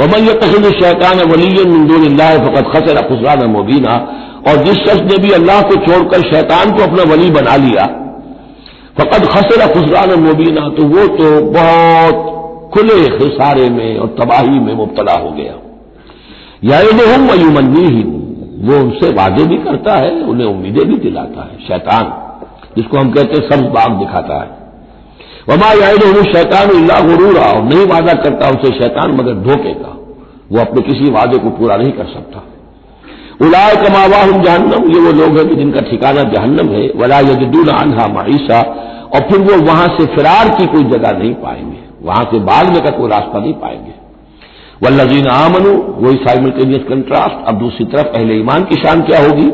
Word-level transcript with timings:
वमन 0.00 0.26
तखद 0.42 0.66
शैतान 0.74 1.18
वली 1.30 1.48
मंदून 1.66 2.04
फ़कत 2.44 2.68
खसर 2.74 3.00
खुसरान 3.08 3.44
मुबीना 3.50 3.94
और 4.48 4.62
जिस 4.64 4.78
शख्स 4.80 5.02
ने 5.04 5.16
भी 5.22 5.32
अल्लाह 5.32 5.60
को 5.62 5.74
छोड़कर 5.86 6.22
शैतान 6.28 6.70
को 6.76 6.82
अपना 6.82 7.02
वली 7.10 7.30
बना 7.30 7.56
लिया 7.64 7.86
फ़कत 9.00 9.26
खसर 9.32 9.66
खुसरान 9.72 10.14
मुबीना 10.20 10.68
तो 10.76 10.86
वो 10.88 11.06
तो 11.16 11.32
बहुत 11.52 12.22
खुले 12.74 13.00
खिसारे 13.18 13.68
में 13.70 13.98
और 13.98 14.14
तबाही 14.20 14.58
में 14.60 14.72
मुबतला 14.74 15.18
हो 15.18 15.30
गया 15.32 15.58
यादहम 16.64 17.28
वयुमनी 17.30 17.84
ही 17.88 18.02
वो 18.62 18.78
उनसे 18.78 19.12
वादे 19.14 19.44
भी 19.44 19.56
करता 19.58 19.96
है 19.96 20.10
उन्हें 20.24 20.46
उम्मीदें 20.46 20.84
भी 20.88 20.96
दिलाता 21.00 21.44
है 21.44 21.66
शैतान 21.66 22.10
जिसको 22.76 22.98
हम 22.98 23.10
कहते 23.12 23.36
हैं 23.36 23.48
सब्ज 23.48 23.70
बाग 23.74 23.98
दिखाता 23.98 24.40
है 24.42 24.59
वमा 25.48 25.72
याद 25.72 26.24
शैतान 26.24 26.68
अल्लाह 26.68 27.06
गुरूरा। 27.06 27.42
और 27.42 27.62
नहीं 27.62 27.86
वादा 27.86 28.12
करता 28.12 28.48
उसे 28.48 28.78
शैतान 28.78 29.10
मगर 29.10 29.34
धोखे 29.34 29.74
का 29.74 29.96
वो 30.52 30.60
अपने 30.60 30.82
किसी 30.82 31.10
वादे 31.10 31.38
को 31.38 31.50
पूरा 31.50 31.76
नहीं 31.76 31.92
कर 31.92 32.04
सकता। 32.04 32.46
उलाय 33.46 33.76
कमावा 33.76 34.22
हम 34.22 34.42
जहन्नम, 34.42 34.92
ये 34.94 35.00
वो 35.00 35.12
लोग 35.12 35.38
हैं 35.38 35.48
कि 35.48 35.54
जिनका 35.54 35.90
ठिकाना 35.90 36.22
जहन्नम 36.22 36.68
है। 36.68 36.92
वला 36.96 37.18
यजदून 37.18 37.68
अनहा 37.68 38.06
माईसा। 38.06 38.86
और 39.14 39.20
फिर 39.20 39.38
वो 39.38 39.66
वहाँ 39.66 39.86
से 39.86 40.06
फिरार 40.06 40.48
की 40.48 40.66
कोई 40.66 40.84
जगह 40.84 41.18
नहीं 41.18 41.34
पाएँगे। 41.34 41.78
वहाँ 42.02 42.24
से 42.24 42.38
भागने 42.38 42.80
का 42.80 42.90
कोई 42.90 43.10
रास्ता 43.10 43.38
नहीं 43.38 43.52
पाएँगे। 43.52 44.00
वल्लजीन 44.86 45.26
आमनु, 45.26 45.70
वही 46.06 46.16
साइमल्टेनियस 46.16 46.82
कंट्रास्ट। 46.88 47.48
अब 47.48 47.58
दूसरी 47.58 47.84
तरफ़ 47.84 48.06
पहले 48.06 48.34
ईमान 48.34 48.64
की 48.64 48.74
शान 48.74 49.02
क्या 49.02 49.20
होगी? 49.20 49.50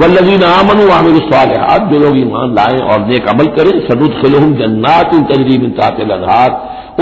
वल्लजीन 0.00 0.42
आमनु 0.42 0.84
आमिर 0.90 1.16
स्वालहात 1.18 1.88
जो 1.88 1.98
लोग 1.98 2.16
ईमान 2.18 2.54
लाएँ 2.54 2.78
और 2.82 3.00
नेक 3.06 3.28
अमल 3.28 3.46
करें, 3.46 3.72
सदुद 3.88 4.12
खिलहम 4.20 4.54
जन्नात 4.54 5.14
इन 5.14 5.24
तजरीब 5.24 5.66
तातिल 5.70 6.12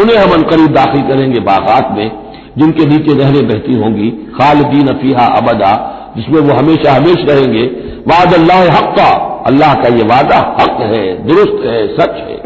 उन्हें 0.00 0.16
हम 0.16 0.32
अनकरीब 0.32 0.72
दाखिल 0.74 1.02
करेंगे 1.02 1.40
बागात 1.40 1.88
में, 1.96 2.10
जिनके 2.58 2.84
नीचे 2.86 3.14
नहरें 3.14 3.48
बहती 3.48 3.74
होंगी, 3.74 4.10
खालदीन 4.10 4.88
अफीहा 4.88 5.26
अबदा, 5.26 5.72
जिसमें 6.16 6.40
वो 6.40 6.54
हमेशा 6.54 6.92
हमेश 6.92 7.24
रहेंगे। 7.28 7.62
वाद 8.08 8.34
अल्लाह 8.34 8.62
हक 8.76 8.94
का 8.98 9.08
अल्लाह 9.46 9.74
का 9.74 9.88
ये 9.88 10.02
वादा 10.02 10.38
हक 10.60 10.80
है, 10.80 11.26
दुरुस्त 11.26 11.66
है, 11.66 11.86
सच 11.96 12.16
है। 12.28 12.38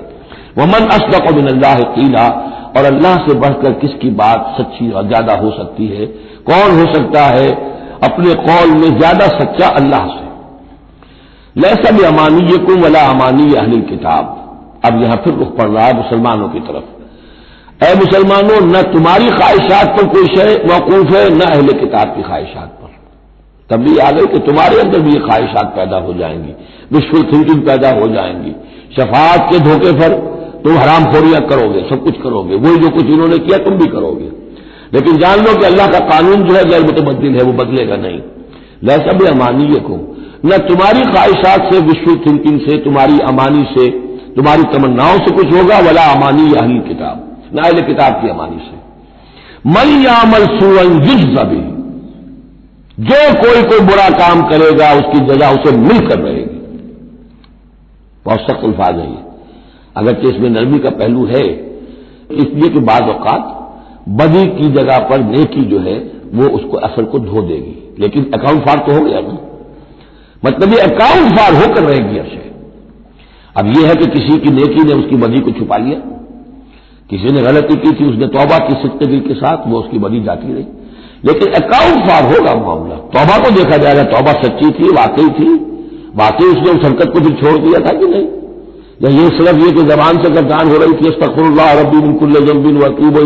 वमन 0.58 0.88
असदक 0.88 1.30
मिन 1.32 1.46
अल्लाह 1.46 1.80
कीला, 1.94 2.26
और 2.76 2.84
अल्लाह 2.84 3.16
से 3.16 3.34
बढ़कर 3.34 3.72
किसकी 3.72 4.10
बात 4.10 4.54
सच्ची 4.60 4.90
और 4.90 5.06
ज़्यादा 5.08 5.34
हो 5.34 5.50
सकती 5.50 5.86
है? 5.86 6.06
कौन 6.50 6.78
हो 6.78 6.92
सकता 6.94 7.24
है 7.26 7.48
अपने 8.02 8.34
कौल 8.34 8.70
में 8.70 8.98
ज़्यादा 8.98 9.26
सच्चा 9.26 9.68
अल्लाह 9.68 10.06
से? 10.06 10.22
लैसा 11.58 11.90
भी 11.90 12.02
अमानी 12.02 12.58
कुम 12.58 12.80
वला 12.80 13.00
अमानी 13.00 13.54
अहली 13.54 13.80
किताब। 13.80 14.40
अब 14.84 15.02
यहाँ 15.02 15.16
फिर 15.16 15.34
रुख 15.34 15.56
पड़ 15.56 15.68
रहा 15.68 15.86
है 15.86 15.96
मुसलमानों 15.96 16.48
की 16.48 16.60
तरफ़। 16.60 16.94
अः 17.84 17.94
मुसलमानों, 17.94 18.66
न 18.66 18.82
तुम्हारी 18.82 19.30
ख्वाहिशात 19.30 19.88
पर 19.88 20.06
कोई 20.06 20.26
शय 20.26 20.64
मौकूफ 20.72 21.14
है, 21.14 21.36
न 21.36 21.40
अहले 21.40 21.72
किताब 21.72 22.16
की 22.16 22.22
ख्वाहिशात 22.22 22.68
पर। 22.68 22.90
तब 23.70 23.82
भी 23.82 23.98
आ 23.98 24.10
गई 24.10 24.26
कि 24.26 24.38
तुम्हारे 24.38 24.80
अंदर 24.80 25.00
भी 25.00 25.12
ये 25.12 25.18
ख्वाहिशात 25.18 25.66
पैदा 25.76 25.96
हो 25.96 26.14
जाएँगी 26.14 26.52
विश्व 26.92 27.22
थिंकिंग 27.32 27.66
पैदा 27.66 27.90
हो 27.90 28.08
जाएँगी। 28.08 28.52
शफात 28.96 29.52
के 29.52 29.58
धोखे 29.58 29.92
पर 29.92 30.08
तुम 30.64 30.78
हराम 30.78 31.04
खोरियाँ 31.04 31.40
करोगे, 31.40 31.80
सब 31.90 32.04
कुछ 32.04 32.22
करोगे, 32.22 32.54
वही 32.56 32.76
जो 32.76 32.90
कुछ 32.90 33.06
इन्होंने 33.06 33.38
किया 33.38 33.58
तुम 33.58 33.74
भी 33.74 33.86
करोगे। 33.86 34.28
लेकिन 34.94 35.16
जान 35.16 35.38
लो 35.38 35.60
कि 35.60 35.66
अल्लाह 35.66 35.86
का 35.86 35.98
कानून 35.98 36.42
जो 36.42 36.54
है 36.54 36.64
गैर 36.64 36.82
मुतबदिल 36.82 37.36
है, 37.36 37.42
वो 37.42 37.52
बदलेगा 37.52 37.96
नहीं। 37.96 38.18
लैसा 38.84 39.12
भी 39.12 39.26
अमानी 39.26 39.74
को 39.74 40.13
न 40.44 40.58
तुम्हारी 40.58 41.00
ख्वाहिशात 41.00 41.72
से 41.72 41.80
विश्व 41.80 42.14
थिंकिंग 42.26 42.60
से, 42.60 42.78
तुम्हारी 42.78 43.18
अमानी 43.18 43.64
से, 43.64 43.90
तुम्हारी 44.36 44.62
तमन्नाओं 44.62 45.18
से 45.18 45.36
कुछ 45.36 45.46
होगा, 45.46 45.78
वला 45.78 46.02
अमानी 46.02 46.54
अहली 46.54 46.78
किताब। 46.78 47.36
न 47.54 47.58
अहल 47.58 47.80
किताब 47.80 48.12
की 48.12 48.28
अमानी 48.28 48.56
से। 48.56 48.84
मन 49.70 50.02
यामल 50.02 50.58
सुवन 50.58 50.98
जुज 50.98 51.24
जो 53.00 53.32
कोई 53.32 53.62
कोई 53.62 53.80
बुरा 53.80 54.10
काम 54.10 54.42
करेगा, 54.42 54.92
उसकी 54.92 55.18
जजा 55.26 55.50
उसे 55.50 55.76
मिलकर 55.76 56.18
रहेगी। 56.18 56.60
बहुत 58.24 58.40
सख्त 58.40 58.64
अल्फाज 58.64 58.98
है 58.98 59.16
अगरचे 59.96 60.28
इसमें 60.28 60.50
नरमी 60.50 60.78
का 60.78 60.90
पहलू 60.90 61.24
है, 61.26 61.46
इसलिए 62.30 62.68
कि 62.68 62.78
बाद 62.78 63.02
अवकात 63.02 63.60
बदी 64.08 64.46
की 64.46 64.68
जगह 64.68 64.98
पर 64.98 65.20
नेकी 65.20 65.60
जो 65.60 65.78
है, 65.78 65.98
वो 66.34 66.48
उसको 66.48 66.76
असर 66.76 67.04
को 67.04 67.18
धो 67.18 67.42
देगी। 67.42 67.94
लेकिन 67.98 68.30
अकाउंट 68.34 68.66
फार 68.66 68.78
तो 68.78 68.94
हो 68.94 69.00
गया 69.00 69.20
ना। 69.20 69.53
मतलब 70.46 70.72
ये 70.72 70.78
अकाउंट 70.78 71.38
फार 71.38 71.54
होकर 71.54 71.82
रहेगी 71.82 72.18
अर्श 72.18 72.30
अब 73.56 73.66
यह 73.66 73.88
है 73.88 73.94
कि 73.94 74.06
किसी 74.06 74.38
की 74.38 74.50
नेकी 74.50 74.84
ने 74.84 74.92
उसकी 74.92 75.16
बदी 75.16 75.40
को 75.40 75.50
छुपा 75.50 75.76
लिया। 75.76 75.98
किसी 77.10 77.24
ने 77.24 77.42
गलती 77.42 77.76
की 77.76 77.90
थी, 77.90 78.04
उसने 78.04 78.26
तोबा 78.26 78.58
की 78.58 78.74
सिक्तगी 78.74 79.20
के 79.20 79.34
साथ, 79.34 79.58
वो 79.66 79.78
उसकी 79.78 79.98
बदी 79.98 80.20
जाती 80.20 80.54
रही। 80.54 80.64
लेकिन 81.24 81.52
अकाउंट 81.52 82.08
फार 82.08 82.24
होगा 82.24 82.54
मामला। 82.54 82.94
तोबा 82.94 83.44
को 83.44 83.50
देखा 83.50 83.76
जाएगा, 83.76 84.02
तोबा 84.02 84.32
सच्ची 84.32 84.70
थी, 84.70 84.88
वाकई 84.88 85.28
थी। 85.28 85.54
वाकई 86.16 86.44
उसने 86.44 86.78
उस 86.78 86.84
हरकत 86.84 87.10
को 87.12 87.20
फिर 87.20 87.32
छोड़ 87.32 87.58
दिया 87.58 87.80
था 87.80 87.98
कि 87.98 88.06
नहीं? 88.06 88.28
या 89.02 89.22
ये 89.22 89.28
सिर्फ़ 89.28 89.60
ये 89.60 89.72
कि 89.72 89.82
जबान 89.82 90.12
से 90.12 90.28
अगर 90.28 90.42
गर्दान 90.42 90.68
हो 90.68 90.76
रही 90.76 90.92
थी 90.92 91.08
रबी 91.82 92.00
बिनकुल्ल 92.00 92.34
जम्बिन 92.34 92.76
वकीब 92.78 93.16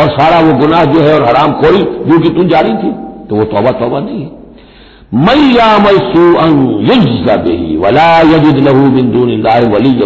और 0.00 0.10
सारा 0.10 0.40
वो 0.40 0.58
गुनाह 0.58 0.84
जो 0.84 1.00
है 1.00 1.14
और 1.14 1.24
हराम 1.24 1.52
खोरी, 1.52 1.78
जो 1.78 2.18
कि 2.18 2.28
तुम 2.28 2.48
जारी 2.48 2.74
थी 2.74 2.92
तो 3.26 3.36
वो 3.36 3.44
तोबा 3.44 3.70
तोबा 3.70 4.00
नहीं 4.00 4.22
है। 4.22 4.41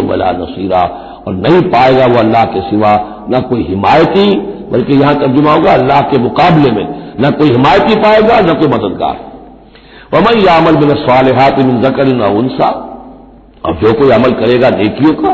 वला 0.01 0.31
नसीरा 0.31 0.81
और 1.27 1.33
नहीं 1.33 1.61
पाएगा 1.61 2.05
वो 2.05 2.19
अल्लाह 2.19 2.43
के 2.43 2.61
सिवा 2.61 2.91
न 3.29 3.39
कोई 3.49 3.63
हिमायती, 3.63 4.35
बल्कि 4.71 4.93
यहाँ 4.93 5.15
तर्जुमा 5.15 5.53
होगा 5.53 5.73
अल्लाह 5.73 6.01
के 6.01 6.17
मुकाबले 6.17 6.71
में। 6.71 7.15
न 7.21 7.31
कोई 7.31 7.49
हिमायती 7.49 7.95
पाएगा, 7.95 8.39
न 8.39 8.53
कोई 8.53 8.67
मददगार। 8.67 9.17
वमई 10.13 10.41
यामल 10.41 10.75
बिन 10.75 10.89
स्वालहात 10.89 11.59
मिन 11.59 11.81
जकर 11.81 12.07
न 12.07 12.21
उनसा 12.21 12.69
और 13.65 13.73
जो 13.73 13.93
कोई 13.93 14.11
अमल 14.11 14.31
करेगा 14.31 14.69
नेकियों 14.69 15.13
का, 15.13 15.33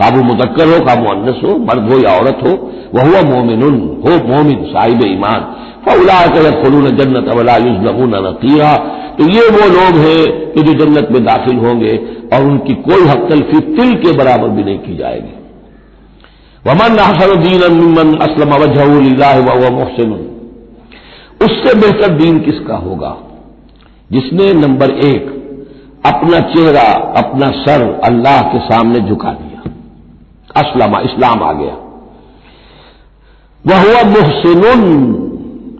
काबू 0.00 0.22
मुदक्कर 0.22 0.68
हो, 0.68 0.84
काबू 0.84 1.04
अन्नस 1.10 1.40
हो, 1.44 1.58
मर्द 1.58 1.92
हो 1.92 1.98
या 1.98 2.18
औरत 2.18 2.38
हो, 2.46 2.72
वह 2.94 3.02
हुआ 3.02 3.20
मोमिन 3.34 3.62
हो 4.06 4.36
मोमिन, 4.36 4.64
साहिब 4.64 5.04
ईमान। 5.04 5.56
फौला 5.84 6.26
खुलून 6.62 6.96
जन्नत 6.96 7.28
अवला 7.28 7.56
युजलमून 7.56 8.14
नतीरा 8.14 8.76
तो 9.18 9.24
ये 9.24 9.40
वो 9.40 9.68
लोग 9.68 9.96
हैं 9.96 10.52
कि 10.52 10.62
जो 10.62 10.72
जन्नत 10.72 11.08
में 11.10 11.24
दाखिल 11.24 11.56
होंगे 11.56 11.96
और 12.34 12.42
उनकी 12.42 12.74
कोई 12.74 13.06
हक 13.06 13.28
तलफी 13.30 13.60
तिल 13.60 13.94
के 13.94 14.12
बराबर 14.12 14.48
भी 14.48 14.64
नहीं 14.64 14.78
की 14.78 14.96
जाएगी। 14.96 15.40
वमन 16.66 16.98
हसनुद्दीन 16.98 17.62
अमन 17.62 18.16
असलम 18.16 18.48
मोहसिन 19.74 20.12
उससे 21.42 21.74
बेहतर 21.74 22.08
दीन 22.08 22.38
किसका 22.40 22.76
होगा? 22.76 23.16
जिसने 24.12 24.52
नंबर 24.52 24.90
एक, 24.90 25.40
अपना 26.06 26.40
चेहरा, 26.40 27.14
अपना 27.16 27.50
सर 27.50 28.00
अल्लाह 28.04 28.42
के 28.42 28.58
सामने 28.58 29.00
झुका 29.00 29.30
दिया। 29.30 29.70
असलमा, 30.60 31.00
इस्लाम 31.00 31.42
आ 31.42 31.52
गया। 31.52 31.76
वह 33.66 33.82
हुआ 33.82 34.02
मुहसिन 34.02 35.26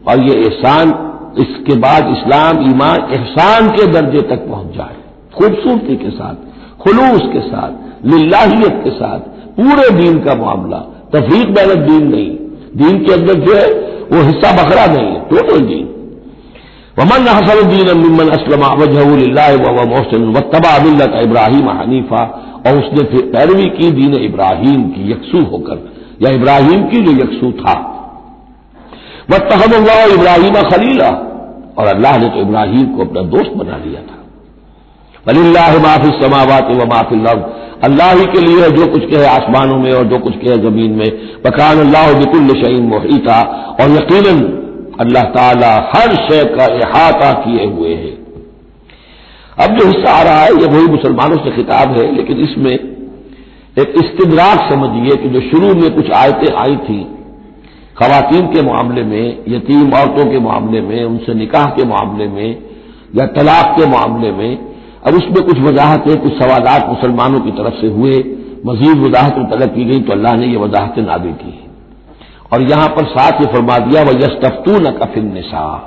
और 0.09 0.21
ये 0.21 0.35
एहसान 0.35 1.07
इसके 1.39 1.75
बाद 1.75 2.09
इस्लाम, 2.09 2.71
ईमान, 2.71 3.13
एहसान 3.13 3.69
के 3.69 3.87
दर्जे 3.87 4.21
तक 4.21 4.49
पहुँच 4.49 4.77
जाए। 4.77 4.97
खूबसूरती 5.35 5.97
के 5.97 6.11
साथ, 6.11 6.35
खलूस 6.85 7.23
के 7.33 7.41
साथ, 7.41 8.07
लिल्लाहियत 8.07 8.81
के 8.85 8.91
साथ, 8.91 9.19
पूरे 9.61 10.03
दीन 10.03 10.19
का 10.19 10.35
मामला। 10.35 10.77
तफरीक 11.13 11.55
बैन 11.55 11.87
दीन 11.87 12.09
नहीं, 12.09 12.31
दीन 12.77 13.05
के 13.05 13.13
अंदर 13.13 13.35
जो 13.35 13.55
है, 13.55 13.69
वो 14.13 14.23
हिस्सा 14.23 14.65
बकरा 14.65 14.87
नहीं 14.87 15.07
है 15.07 15.21
टोटल 15.21 15.59
दीन 15.59 15.87
वमन 16.99 17.29
हसनुद्दीन 17.29 18.01
मिमन 18.01 18.29
असलम 18.29 18.65
वजह 18.65 19.05
मोहसिन 19.91 20.33
व 20.33 20.41
तबा 20.41 20.85
मिल्लत 20.85 21.13
इब्राहिम 21.27 21.69
हनीफा। 21.69 22.47
और 22.67 22.79
उसने 22.79 23.05
फिर 23.05 23.21
पैरवी 23.21 23.65
की 23.65 23.91
दीन 23.91 24.15
इब्राहिम 24.15 24.83
की, 24.83 25.11
यकसू 25.11 25.45
होकर, 25.45 25.93
या 26.23 26.31
इब्राहिम 26.31 26.83
की 26.83 27.01
जो 27.01 27.13
यकसू 27.13 27.53
था। 27.53 27.90
वह 29.31 29.39
तहम 29.49 29.75
इब्राहिम 30.13 30.63
खलीला। 30.71 31.09
और 31.79 31.87
अल्लाह 31.87 32.17
ने 32.19 32.29
तो 32.29 32.41
इब्राहिम 32.41 32.87
को 32.87 33.05
अपना 33.05 33.23
दोस्त 33.31 33.53
बना 33.57 33.77
लिया 33.77 34.01
था। 34.01 34.17
वलील्लाह 35.27 35.79
माफ़ी 35.83 36.11
समावत 36.21 36.71
व 36.77 36.87
माफ़ी 36.89 37.17
लव 37.19 37.43
अल्लाह 37.85 38.11
ही 38.13 38.25
के 38.27 38.41
लिए 38.41 38.71
जो 38.71 38.87
कुछ 38.87 39.05
कहे 39.11 39.27
आसमानों 39.27 39.77
में 39.79 39.93
और 39.93 40.05
जो 40.05 40.19
कुछ 40.19 40.35
कहे 40.37 40.57
ज़मीन 40.61 40.91
में। 40.95 41.11
बकान 41.45 41.79
अल्लाह 41.81 42.13
बिकुल 42.15 42.49
शहीन 42.63 42.83
मोहिता। 42.87 43.39
और 43.81 43.91
यकीन 43.91 44.41
अल्लाह 45.01 45.23
ताला 45.37 45.71
हर 45.95 46.15
शय 46.25 46.45
का 46.57 46.65
अहाता 46.79 47.31
किए 47.43 47.67
हुए 47.67 47.95
है। 47.95 48.13
अब 49.59 49.79
जो 49.79 49.87
हिस्सा 49.87 50.13
आ 50.13 50.23
रहा 50.23 50.41
है 50.41 50.51
यह 50.53 50.69
वही 50.69 50.87
मुसलमानों 50.89 51.37
से 51.37 51.51
खिताब 51.53 51.97
है। 51.99 52.05
लेकिन 52.17 52.37
इसमें 52.41 52.73
एक 52.73 53.95
इस्तराक 53.97 54.69
समझिए 54.71 55.17
कि 55.17 55.29
जो 55.29 55.41
शुरू 55.41 55.75
में 55.75 55.91
कुछ 55.95 56.11
आयतें 56.17 56.55
आई 56.57 56.77
थी 56.85 57.01
खातन 58.01 58.47
के 58.47 58.63
मामले 58.63 59.03
में, 59.03 59.45
यतीम 59.49 59.93
औरतों 59.93 60.31
के 60.31 60.39
मामले 60.39 60.81
में, 60.81 61.05
उनसे 61.05 61.35
निकाह 61.35 61.65
के 61.65 61.85
मामले 61.85 62.29
में, 62.29 62.63
या 63.17 63.27
तलाक 63.27 63.75
के 63.79 63.87
मामले 63.87 64.31
में, 64.33 64.59
अब 65.07 65.15
उसमें 65.15 65.43
कुछ 65.45 65.59
वजाहतें, 65.61 66.17
कुछ 66.17 66.33
सवालत 66.33 66.87
मुसलमानों 66.89 67.41
की 67.41 67.51
तरफ़ 67.51 67.75
से 67.75 67.87
हुए। 67.87 68.15
मजीद 68.67 68.99
वजाहतें 68.99 69.45
तलब 69.51 69.75
की 69.75 69.85
गई 69.85 70.01
तो 70.01 70.13
अल्लाह 70.13 70.35
ने 70.37 70.47
यह 70.47 70.59
वजाहतें 70.59 71.03
नादिल 71.03 71.33
की 71.33 71.53
और 72.53 72.63
यहाँ 72.63 72.89
पर 72.89 73.05
साथ 73.05 73.41
ये 73.41 73.47
फरमा 73.47 73.79
दिया 73.79 74.03
वह 74.03 74.19
यस्तफ्तू 74.19 74.73
न 74.79 74.91
कफिन 74.91 75.33
निशा 75.33 75.87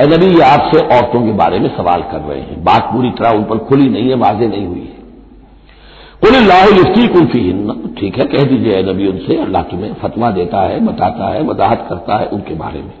ए 0.00 0.06
नबी, 0.06 0.26
ये 0.26 0.42
आपसे 0.42 0.78
औरतों 0.78 1.22
के 1.22 1.32
बारे 1.32 1.58
में 1.58 1.68
सवाल 1.76 2.02
कर 2.02 2.20
रहे 2.20 2.40
हैं। 2.40 2.64
बात 2.64 2.90
पूरी 2.92 3.10
तरह 3.10 3.30
उन 3.30 3.44
पर 3.44 3.58
खुली 3.58 3.88
नहीं 3.88 4.08
है 4.08 4.16
वाजे 4.16 4.48
नहीं 4.48 4.66
हुई 4.66 4.80
है। 4.80 4.97
कुल 6.22 6.34
लाफ्ती 6.44 7.06
कुल्फी 7.08 7.40
हिन्ना 7.40 7.74
ठीक 7.98 8.16
है, 8.18 8.24
कह 8.26 8.42
दीजिए 8.44 8.82
नबी 8.82 9.06
उनसे, 9.06 9.36
अल्लाह 9.36 9.62
तुम्हें 9.62 9.92
फतवा 10.02 10.30
देता 10.30 10.60
है, 10.60 10.80
बताता 10.86 11.28
है, 11.28 11.42
वजाहत 11.42 11.86
करता 11.88 12.16
है 12.16 12.26
उनके 12.28 12.54
बारे 12.54 12.80
में। 12.80 12.94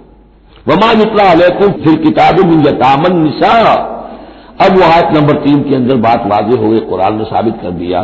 वमा 0.68 0.92
निकला 0.94 1.24
अलैकुम 1.30 1.72
फिर 1.84 1.96
किताब 1.96 2.38
यतामन 2.66 3.18
निशा। 3.18 3.52
अब 4.60 4.76
वो 4.76 4.84
आयत 4.84 5.16
नंबर 5.16 5.36
तीन 5.42 5.62
के 5.62 5.74
अंदर 5.74 5.96
बात 5.96 6.24
वाजे 6.26 6.56
हो 6.56 6.70
गई, 6.70 6.80
कुरान 6.80 7.18
ने 7.18 7.24
साबित 7.24 7.54
कर 7.62 7.70
दिया 7.72 8.02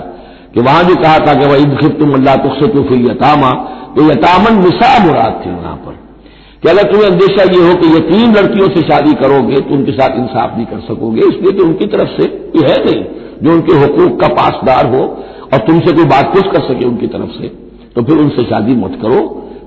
कि 0.55 0.61
वहाँ 0.61 0.82
जो 0.84 0.94
कहा 0.96 1.19
था 1.19 1.34
कि 1.34 1.46
वह 1.46 1.56
इदखिर 1.56 1.90
तुम 1.99 2.12
अल्लाह 2.14 2.37
तुखसे 2.37 2.66
तो 2.69 2.82
फिर 2.82 2.99
यतामा। 3.00 3.50
तो 3.96 4.11
यतामन 4.11 4.62
निशा 4.64 4.93
मुराद 5.05 5.43
थी 5.46 5.50
वहाँ 5.50 5.76
पर। 5.76 5.94
कि 6.62 6.69
अगर 6.69 6.90
तुम्हें 6.93 7.08
अंदेशा 7.11 7.43
यह 7.44 7.69
हो 7.69 7.75
कि 7.75 7.88
ये 7.88 8.00
तीन 8.02 8.34
लड़कियों 8.34 8.69
से 8.69 8.82
शादी 8.82 9.12
करोगे 9.14 9.61
तो 9.61 9.75
उनके 9.75 9.93
साथ 9.93 10.19
इंसाफ 10.19 10.56
नहीं 10.56 10.66
कर 10.66 10.81
सकोगे, 10.81 11.20
इसलिए 11.20 11.52
कि 11.52 11.62
उनकी 11.62 11.87
तरफ़ 11.87 12.20
से 12.20 12.25
ये 12.56 12.69
है 12.69 12.78
नहीं। 12.84 13.02
जो 13.42 13.52
उनके 13.52 13.76
हकूक 13.76 14.20
का 14.20 14.28
पासदार 14.34 14.94
हो 14.94 15.02
और 15.44 15.58
तुमसे 15.66 15.92
कोई 15.92 16.04
बात 16.06 16.32
कुछ 16.32 16.46
कर 16.48 16.62
सके 16.64 16.86
उनकी 16.86 17.06
तरफ़ 17.08 17.32
से 17.32 17.48
तो 17.96 18.02
फिर 18.02 18.19
उनसे 18.19 18.44
शादी 18.44 18.75
मत 18.76 18.98
करो, 19.02 19.20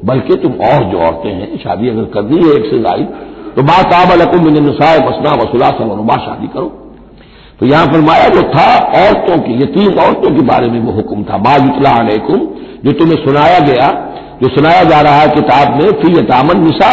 बल्कि 0.06 0.36
तुम 0.38 0.52
और 0.66 0.84
जो 0.86 0.98
औरतें 1.00 1.30
हैं, 1.32 1.58
शादी 1.58 1.90
अगर 1.90 2.04
करनी 2.14 2.38
है 2.38 2.56
एक 2.56 2.66
से 2.66 2.80
जायद 2.82 3.08
तो 3.56 3.64
माँ 3.64 3.82
ताब 3.86 4.12
अलकुम 4.12 4.48
नसाय 4.60 5.00
बसना 5.02 5.32
वसुला 5.36 5.70
सवनुमा 5.78 6.16
शादी 6.26 6.48
करो। 6.48 6.68
तो 7.60 7.66
यहाँ 7.66 7.86
फरमाया 7.88 8.28
जो 8.30 8.42
था 8.50 8.66
औरतों 8.98 9.38
की, 9.38 9.54
यतीम 9.62 10.00
औरतों 10.00 10.36
के 10.36 10.42
बारे 10.48 10.68
में 10.70 10.80
वो 10.82 10.92
हुक्म 10.94 11.24
था। 11.24 11.38
मा 11.40 11.56
युतला 11.56 11.94
जो 12.84 12.92
तुम्हें 12.94 13.16
सुनाया 13.24 13.60
गया, 13.62 13.88
जो 14.42 14.50
सुनाया 14.50 14.84
जा 14.84 15.00
रहा 15.02 15.22
है 15.22 15.30
किताब 15.30 15.74
में 15.76 15.92
फिर 16.02 16.18
यतामन 16.18 16.62
निशा 16.64 16.92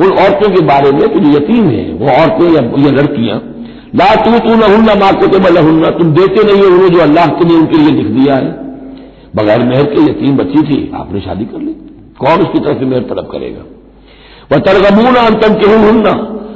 उन 0.00 0.10
औरतों 0.14 0.50
के 0.50 0.64
बारे 0.66 0.90
में 0.92 1.08
कि 1.08 1.20
जो 1.20 1.30
यतीम 1.30 1.68
है। 1.68 1.84
वो 1.94 2.10
औरतें 2.14 2.48
या, 2.48 2.62
ये 2.78 2.90
लड़कियाँ 2.92 3.38
ला 3.96 4.14
तू 4.14 4.38
तू 4.38 4.54
न 4.54 4.62
हन्ना 4.62 4.94
माँ 4.94 5.12
को 5.12 5.26
हन्ना 5.68 5.90
तुम 5.90 6.12
देते 6.12 6.52
नहीं 6.52 6.62
हो 6.62 6.74
उन्हें 6.74 6.88
जो 6.88 7.00
अल्लाह 7.00 7.26
ने 7.26 7.54
उनके 7.54 7.76
लिए 7.76 7.90
लिख 7.90 8.06
दिया 8.06 8.34
है। 8.34 8.68
बगैर 9.36 9.58
मेहर 9.58 9.82
के 9.82 10.02
यतीम 10.02 10.36
बच्ची 10.36 10.62
थी, 10.62 10.92
आपने 10.94 11.20
शादी 11.20 11.44
कर 11.44 11.58
ली। 11.58 11.72
कौन 12.18 12.40
उसकी 12.40 12.58
तरफ़ 12.58 12.78
से 12.78 12.84
मेहर 12.84 13.02
तलब 13.02 13.28
करेगा? 13.32 13.60
वह 14.52 14.58
तरगमून 14.58 15.14
अंतम 15.14 15.54
के 15.54 15.66
हन्ना 15.66 16.10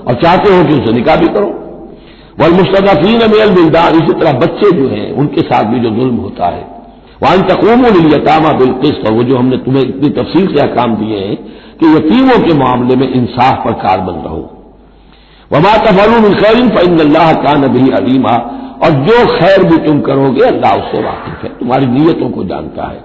और 0.08 0.14
चाहते 0.14 0.56
हो 0.56 0.64
कि 0.64 0.82
उसे 0.82 0.92
निकाह 0.92 1.16
भी 1.16 1.26
करो। 1.26 1.46
वल 2.40 2.50
मुस्तफ़ीन 2.50 3.18
मेल 3.18 3.50
बिलदान 3.50 3.94
इसी 3.94 4.12
तरह 4.12 4.32
बच्चे 4.32 4.76
जो 4.76 4.88
हैं, 4.88 5.12
उनके 5.12 5.40
साथ 5.40 5.64
भी 5.64 5.80
जो 5.80 5.90
जुल्म 5.90 6.16
होता 6.16 6.46
है। 6.46 6.72
वान 7.22 7.42
तकूम 7.42 7.86
यतामा 7.86 8.52
बिलकिस्त 8.52 9.06
और 9.06 9.12
वो 9.12 9.22
जो 9.22 9.36
हमने 9.36 9.56
तुम्हें 9.56 9.82
इतनी 9.82 10.08
तफसील 10.08 10.46
से 10.46 10.60
अहकाम 10.60 10.96
दिए 10.96 11.18
हैं 11.18 11.36
कि 11.76 11.86
यतीमों 11.86 12.46
के 12.46 12.54
मामले 12.54 12.96
में 12.96 13.12
इंसाफ 13.12 13.64
पर 13.64 13.72
कारबंद 13.72 14.22
रहो। 14.26 14.61
वमा 15.54 15.76
तफलून 15.76 16.34
खैरिन 16.34 16.68
फ़ैन 16.68 16.98
अल्लाह 16.98 17.32
का 17.32 17.52
नबी 17.52 17.90
अलीमा। 17.92 18.58
और 18.84 18.90
जो 18.90 19.36
खैर 19.36 19.62
भी 19.62 19.76
तुम 19.76 20.00
करोगे, 20.00 20.44
अल्लाह 20.44 20.76
उससे 20.76 21.02
वाकिफ 21.02 21.44
है। 21.44 21.58
तुम्हारी 21.58 21.86
नीयतों 21.86 22.30
को 22.30 22.44
जानता 22.44 22.88
है। 22.88 23.00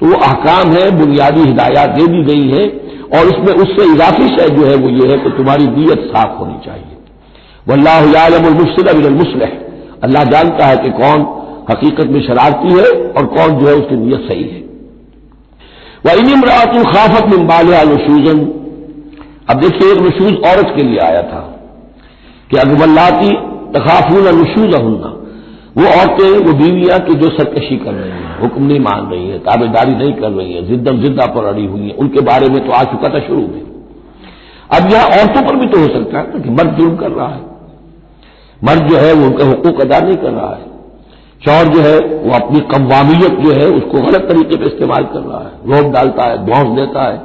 तो 0.00 0.06
वो 0.06 0.12
अहकाम 0.12 0.72
है, 0.72 0.90
बुनियादी 0.90 1.40
हिदायत 1.40 1.90
दे 1.90 2.06
दी 2.06 2.22
गई 2.22 2.48
है, 2.48 2.68
और 3.14 3.26
उसमें 3.26 3.54
उससे 3.54 3.92
इजाफी 3.92 4.28
शय 4.28 4.48
जो 4.48 4.64
है, 4.64 4.74
वो 4.74 4.88
ये 4.88 5.08
है 5.08 5.18
कि 5.18 5.30
तुम्हारी 5.30 5.66
नीयत 5.66 6.00
साफ़ 6.00 6.38
होनी 6.38 6.66
चाहिए। 6.66 6.96
वल्लाहमुसलम 7.68 9.14
मुसलह। 9.14 9.50
अल्लाह 10.02 10.24
जानता 10.24 10.66
है 10.66 10.76
कि 10.76 10.90
कौन 10.90 11.26
हकीकत 11.70 12.06
में 12.06 12.20
शरारती 12.20 12.68
है, 12.68 13.12
और 13.12 13.26
कौन 13.26 13.58
जो 13.58 13.68
है 13.68 13.74
उसकी 13.74 13.96
नीयत 13.96 14.20
सही 14.20 14.42
है। 14.42 14.60
वह 16.06 16.12
इन 16.12 16.28
इमरात 16.28 16.94
खाफत 16.94 17.36
में 17.36 17.46
बाल 17.46 17.66
नशूजन 17.66 18.38
अब 19.50 19.60
देखिए, 19.60 19.92
एक 19.92 19.98
नशूज 19.98 20.32
औरत 20.32 20.72
के 20.76 20.82
लिए 20.82 20.98
आया 20.98 21.22
था। 21.22 21.55
कि 22.50 22.56
अगवल्लाती 22.56 23.30
तखाफून 23.72 24.40
नशूज 24.40 24.74
हन्ना 24.74 25.12
वो 25.78 25.84
औरतें, 25.84 26.46
वो 26.46 26.52
बीवियाँ 26.52 26.98
कि 27.00 27.14
जो 27.14 27.28
सरकशी 27.28 27.76
कर 27.76 27.92
रही 27.92 28.10
हैं, 28.10 28.40
हुक्म 28.40 28.64
नहीं 28.64 28.80
मान 28.80 29.10
रही 29.10 29.28
है, 29.28 29.38
ताबेदारी 29.38 29.94
नहीं 29.94 30.12
कर 30.12 30.30
रही 30.30 30.52
है, 30.52 30.68
जिद्दम 30.68 31.00
जिद्दा 31.00 31.26
पर 31.26 31.44
अड़ी 31.44 31.66
हुई 31.66 31.80
है, 31.80 31.94
उनके 31.94 32.20
बारे 32.20 32.48
में 32.48 32.66
तो 32.66 32.72
आ 32.72 32.82
चुका 32.82 33.08
था 33.08 33.18
शुरू 33.18 33.40
में। 33.40 33.62
अब 34.72 34.92
यहाँ 34.92 35.04
औरतों 35.04 35.42
पर 35.42 35.56
भी 35.56 35.66
तो 35.66 35.78
हो 35.78 35.86
सकता 35.86 36.18
है 36.18 36.32
ना 36.34 36.38
कि 36.38 36.50
मर्द 36.50 36.70
जुर्म 36.76 36.96
कर 36.96 37.10
रहा 37.10 37.28
है। 37.28 37.40
मर्द 38.64 38.88
जो 38.88 38.96
है 38.96 39.12
वो 39.12 39.26
उनका 39.26 39.44
हुकूक 39.44 39.80
अदा 39.80 39.98
नहीं 39.98 40.16
कर 40.16 40.30
रहा 40.30 40.54
है। 40.54 40.76
चौर 41.42 41.74
जो 41.74 41.80
है, 41.80 41.98
वो 41.98 42.32
अपनी 42.32 42.60
कवामियत 42.60 43.30
जो 43.30 43.52
है, 43.52 43.66
उसको 43.66 44.02
गलत 44.02 44.22
तरीके 44.28 44.56
पर 44.56 44.64
इस्तेमाल 44.64 45.04
कर 45.04 45.20
रहा 45.20 45.38
है। 45.38 45.76
रोक 45.76 45.92
डालता 45.92 46.30
है 46.30 46.46
धौस 46.46 46.76
देता 46.76 47.02
है, 47.02 47.22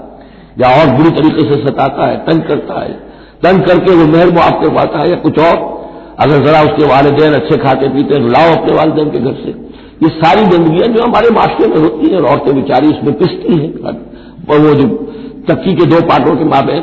या 0.59 0.81
और 0.81 0.97
बुरी 0.97 1.09
तरीके 1.09 1.53
से 1.53 1.67
सताता 1.67 2.05
है, 2.05 2.17
तंग 2.17 2.41
करता 2.41 2.81
है। 2.81 3.10
तंग 3.43 3.61
करके 3.61 3.95
वो 3.95 4.05
मेहर 4.07 4.31
मुआफ 4.31 4.61
करवाता 4.61 4.99
है 4.99 5.09
या 5.09 5.15
कुछ 5.19 5.39
और। 5.39 5.57
अगर 6.19 6.45
जरा 6.45 6.61
उसके 6.61 6.85
वालदेन 6.85 7.33
अच्छे 7.33 7.57
खाते 7.57 7.89
पीते 7.89 8.15
हैं 8.15 8.23
तो 8.23 8.29
लाओ 8.29 8.55
अपने 8.55 8.73
वालदेन 8.75 9.09
के 9.09 9.19
घर 9.19 9.33
से। 9.35 9.53
ये 10.03 10.09
सारी 10.15 10.45
गंदगियाँ 10.45 10.87
जो 10.87 11.03
हमारे 11.03 11.29
माशरे 11.29 11.67
में 11.67 11.77
होती 11.77 12.09
हैं 12.09 12.19
औरतें 12.21 12.53
बेचारी 12.55 12.87
उसमें 12.87 13.13
पिसती 13.13 13.57
हैं। 13.57 13.93
और 14.49 14.59
वो 14.59 14.73
जो 14.73 14.87
तक्की 15.47 15.73
के 15.75 15.85
दो 15.85 16.01
पार्टों 16.07 16.35
के 16.35 16.45
मापे 16.45 16.79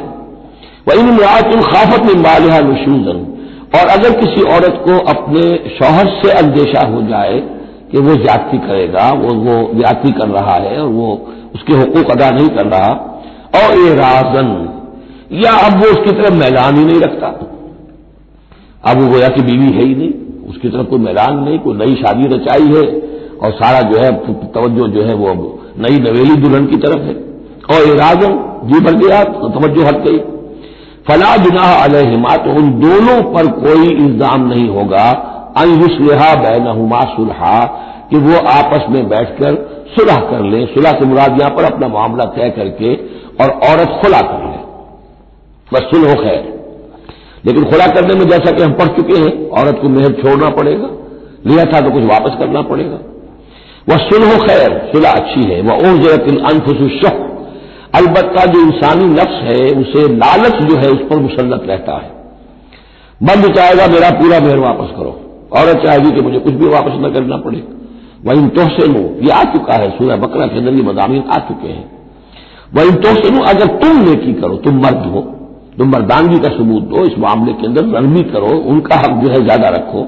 वह 0.86 0.94
इन 0.94 1.16
तुम 1.50 1.60
खाफत 1.62 2.06
में 2.06 2.22
मालिहा 2.22 2.58
नशूजन। 2.62 3.26
और 3.74 3.88
अगर 3.88 4.12
किसी 4.20 4.42
औरत 4.52 4.82
को 4.84 4.98
अपने 5.10 5.42
शौहर 5.78 6.06
से 6.20 6.30
अंदेशा 6.32 6.86
हो 6.86 7.02
जाए 7.02 7.40
कि 7.90 7.98
वो 7.98 8.14
जाति 8.16 8.58
करेगा, 8.58 9.08
वो 9.12 9.34
वो 9.36 9.56
जाति 9.74 10.12
कर 10.12 10.28
रहा 10.30 10.54
है 10.56 10.78
और 10.78 10.88
वो 10.90 11.08
उसके 11.54 11.74
हकूक 11.74 12.10
अदा 12.10 12.30
नहीं 12.30 12.48
कर 12.48 12.66
रहा 12.66 12.88
और 13.56 13.76
ये 13.78 13.94
राजन 13.94 14.48
या 15.34 15.52
अब 15.60 15.78
वो 15.80 15.90
उसकी 15.90 16.12
तरफ़ 16.12 16.34
मैलान 16.34 16.76
ही 16.76 16.84
नहीं 16.84 17.00
रखता। 17.00 17.26
अब 18.84 19.00
वो 19.00 19.08
गोया 19.08 19.28
की 19.28 19.42
बीवी 19.42 19.72
है 19.72 19.84
ही 19.84 19.94
नहीं, 19.94 20.12
उसकी 20.48 20.68
तरफ़ 20.68 20.86
कोई 20.86 20.98
मैलान 21.00 21.38
नहीं, 21.38 21.58
कोई 21.58 21.76
नई 21.76 21.94
शादी 21.96 22.28
रचाई 22.28 22.68
है, 22.68 22.84
और 23.38 23.52
सारा 23.54 23.80
जो 23.90 23.98
है 23.98 24.10
तवज्जो 24.52 24.86
जो 24.88 25.02
है 25.02 25.14
वो 25.14 25.26
अब 25.26 25.42
नई 25.78 25.98
नवेली 26.00 26.34
दुल्हन 26.36 26.66
की 26.66 26.76
तरफ़ 26.78 27.02
है। 27.02 27.14
और 27.70 27.86
ये 27.86 27.94
जी 28.64 28.80
भर 28.80 28.94
गया 28.96 29.22
तो 29.24 29.48
तवज्जो 29.50 29.82
हट 29.82 29.98
गई। 30.04 30.18
फला 31.08 31.36
जुनाह 31.36 31.72
अलहिमा 31.74 32.36
तो 32.36 32.54
उन 32.58 32.70
दोनों 32.80 33.20
पर 33.34 33.46
कोई 33.58 33.88
इल्ज़ाम 33.88 34.46
नहीं 34.48 34.68
होगा 34.68 35.04
अनयुसलहा 35.56 36.34
बैनहुमा 36.42 37.00
सुलहा, 37.12 37.58
कि 38.10 38.16
वो 38.18 38.36
आपस 38.50 38.86
में 38.90 39.08
बैठकर 39.08 39.56
सुलह 39.90 40.16
कर 40.30 40.42
लें। 40.44 40.66
सुलह 40.66 40.92
से 40.92 41.04
मुराद 41.04 41.40
यहाँ 41.40 41.50
पर 41.50 41.64
अपना 41.64 41.88
मामला 41.90 42.24
तय 42.36 42.50
करके 42.50 42.94
और 43.36 43.50
औरत 43.70 43.98
खुला 44.02 44.20
कर 44.22 44.44
ले। 44.44 44.56
बस 45.74 45.80
सुलह 45.80 46.14
खैर। 46.14 46.58
लेकिन 47.46 47.64
खुला 47.64 47.86
करने 47.86 48.14
में 48.14 48.26
जैसा 48.26 48.50
कि 48.50 48.62
हम 48.62 48.72
पढ़ 48.72 48.86
चुके 48.86 49.14
हैं, 49.14 49.48
औरत 49.48 49.78
को 49.82 49.88
मेहर 49.88 50.12
छोड़ना 50.12 50.48
पड़ेगा, 50.48 50.88
लिया 51.46 51.64
था 51.64 51.80
तो 51.80 51.90
कुछ 51.90 52.02
वापस 52.02 52.30
करना 52.38 52.62
पड़ेगा। 52.62 52.98
वह 53.88 53.96
सुलह 53.96 54.38
खैर, 54.38 54.92
सुलह 54.94 55.10
अच्छी 55.10 55.42
है। 55.42 55.60
वह 55.60 55.74
ओजरत 55.74 56.20
अनफुसुशक 56.20 57.24
अलबत्ता 57.94 58.46
जो 58.46 58.60
इंसानी 58.60 59.04
नफ्स 59.04 59.40
है, 59.42 59.80
उसे 59.80 60.16
लालच 60.16 60.56
जो 60.56 60.76
है, 60.76 60.88
उस 60.88 61.10
पर 61.10 61.16
मुसलत 61.16 61.62
रहता 61.66 61.92
है। 61.92 62.10
बंद 63.22 63.54
चाहेगा, 63.54 63.86
मेरा 63.86 64.10
पूरा 64.10 64.40
मेहर 64.40 64.58
वापस 64.58 64.90
करो। 64.96 65.20
औरत 65.56 65.86
चाहेगी 65.86 66.10
कि 66.10 66.20
मुझे 66.20 66.38
कुछ 66.38 66.52
भी 66.52 66.66
वापस 66.66 66.92
न 66.94 67.12
करना 67.14 67.36
पड़े। 67.36 67.64
वहीं 68.24 68.48
तोहसेनु, 68.48 69.24
ये 69.24 69.30
आ 69.30 69.42
चुका 69.42 69.74
है 69.74 69.90
सूर्य 69.90 70.16
बकरा 70.16 70.46
के 70.46 70.58
अंदर 70.58 70.72
ये 70.72 70.82
मदामी 70.82 71.24
आ 71.30 71.36
चुके 71.36 71.68
हैं। 71.68 71.90
वह 72.74 72.82
वहीं 72.82 72.92
तोहसेनु, 72.92 73.40
अगर 73.42 73.66
तुम 73.66 73.96
नेकी 73.96 74.32
करो, 74.32 74.56
तुम 74.56 74.74
मर्द 74.74 75.06
हो। 75.06 75.34
तुम 75.78 75.88
मर्दानगी 75.88 76.38
का 76.38 76.48
सबूत 76.50 76.82
दो, 76.84 77.04
इस 77.04 77.18
मामले 77.18 77.52
के 77.52 77.66
अंदर 77.66 77.84
नरमी 77.88 78.22
करो, 78.30 78.52
उनका 78.66 78.96
हक 78.96 79.12
जो 79.20 79.30
है 79.30 79.42
ज़्यादा 79.42 79.68
रखो। 79.70 80.00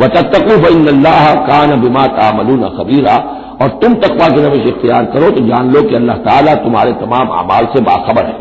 व 0.00 0.06
तत्तकूफ 0.14 0.64
अल्लाह 0.66 1.34
कान 1.46 1.80
बिमा 1.80 2.06
तामलून 2.14 2.68
खबीरा, 2.76 3.16
और 3.62 3.68
तुम 3.82 3.94
तकवा 4.02 4.28
की 4.28 4.40
रविश 4.42 4.66
इख्तियार 4.68 5.04
करो 5.12 5.30
तो 5.30 5.44
जान 5.46 5.70
लो 5.72 5.82
कि 5.82 5.94
अल्लाह 5.94 6.16
ताला 6.24 6.54
तुम्हारे 6.62 6.92
तमाम 7.00 7.28
अमाल 7.36 7.66
से 7.74 7.82
बाखबर 7.82 8.24
है। 8.26 8.40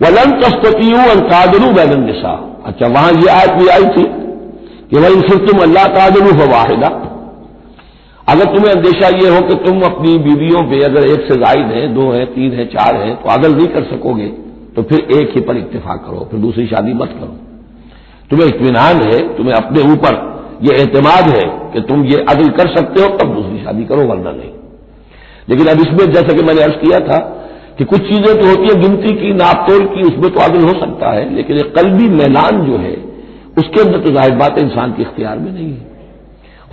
वलन 0.00 0.30
तस्ततीयू 0.40 1.08
अंतादलू 1.10 1.72
बैन 1.72 2.00
निशा 2.02 2.34
अच्छा 2.66 2.86
वहाँ 2.88 3.12
यह 3.14 3.34
आयत 3.34 3.52
भी 3.54 3.68
आई 3.68 3.86
थी 3.94 4.04
कि 4.90 4.98
वही 4.98 5.20
फिर 5.22 5.46
तुम 5.46 5.60
अल्लाह 5.62 5.86
तादलू 5.94 6.32
हो 6.34 6.50
वाहिदा। 6.52 6.88
अगर 8.28 8.54
तुम्हें 8.54 8.72
अंदेशा 8.72 9.08
यह 9.16 9.34
हो 9.34 9.40
कि 9.48 9.54
तुम 9.64 9.80
अपनी 9.84 10.16
बीवियों 10.20 10.62
पे 10.68 10.82
अगर 10.84 11.06
एक 11.08 11.26
से 11.28 11.36
जायद 11.36 11.72
है, 11.72 11.82
दो 11.94 12.10
है, 12.12 12.24
तीन 12.26 12.52
है, 12.52 12.64
चार 12.68 12.96
है 12.96 13.14
तो 13.14 13.30
अदल 13.30 13.54
नहीं 13.54 13.66
कर 13.68 13.82
सकोगे। 13.86 14.32
तो 14.76 14.82
फिर 14.82 14.98
एक 15.12 15.34
ही 15.34 15.40
पर 15.40 15.56
इतफाक 15.56 16.04
करो, 16.04 16.28
फिर 16.30 16.40
दूसरी 16.40 16.66
शादी 16.66 16.92
मत 16.94 17.10
करो। 17.10 17.36
तुम्हें 18.30 18.46
इतमान 18.48 19.02
है, 19.02 19.18
तुम्हें 19.36 19.54
अपने 19.54 19.82
ऊपर 19.92 20.22
यह 20.62 20.80
एतमाद 20.82 21.28
है 21.30 21.44
कि 21.72 21.80
तुम 21.80 22.04
ये 22.04 22.18
अदल 22.28 22.48
कर 22.48 22.74
सकते 22.76 23.02
हो 23.02 23.08
तब 23.16 23.34
दूसरी 23.34 23.64
शादी 23.64 23.84
करो, 23.84 24.06
वरना 24.06 24.30
नहीं। 24.32 24.50
लेकिन 25.48 25.66
अब 25.66 25.80
इसमें 25.80 26.12
जैसा 26.12 26.36
कि 26.36 26.42
मैंने 26.42 26.62
अर्ज़ 26.62 26.76
किया 26.76 27.00
था 27.00 27.18
कि 27.78 27.84
कुछ 27.84 28.00
चीज़ें 28.00 28.40
तो 28.40 28.46
होती 28.46 28.68
है, 28.68 28.74
गिनती 28.80 29.14
की, 29.14 29.32
नापतोल 29.34 29.84
की, 29.86 30.02
उसमें 30.02 30.30
तो 30.30 30.40
अदल 30.40 30.62
हो 30.64 30.74
सकता 30.80 31.10
है, 31.12 31.34
लेकिन 31.34 31.58
एक 31.58 31.74
कलबी 31.74 32.08
मैलान 32.10 32.64
जो 32.66 32.76
है, 32.78 32.94
उसके 33.58 33.80
अंदर 33.80 34.00
तो 34.00 34.10
ज़ाहिर 34.10 34.34
बात 34.34 34.58
इंसान 34.58 34.92
के 34.92 35.02
इख्तियार 35.02 35.38
में 35.38 35.52
नहीं 35.52 35.70
है। 35.70 35.92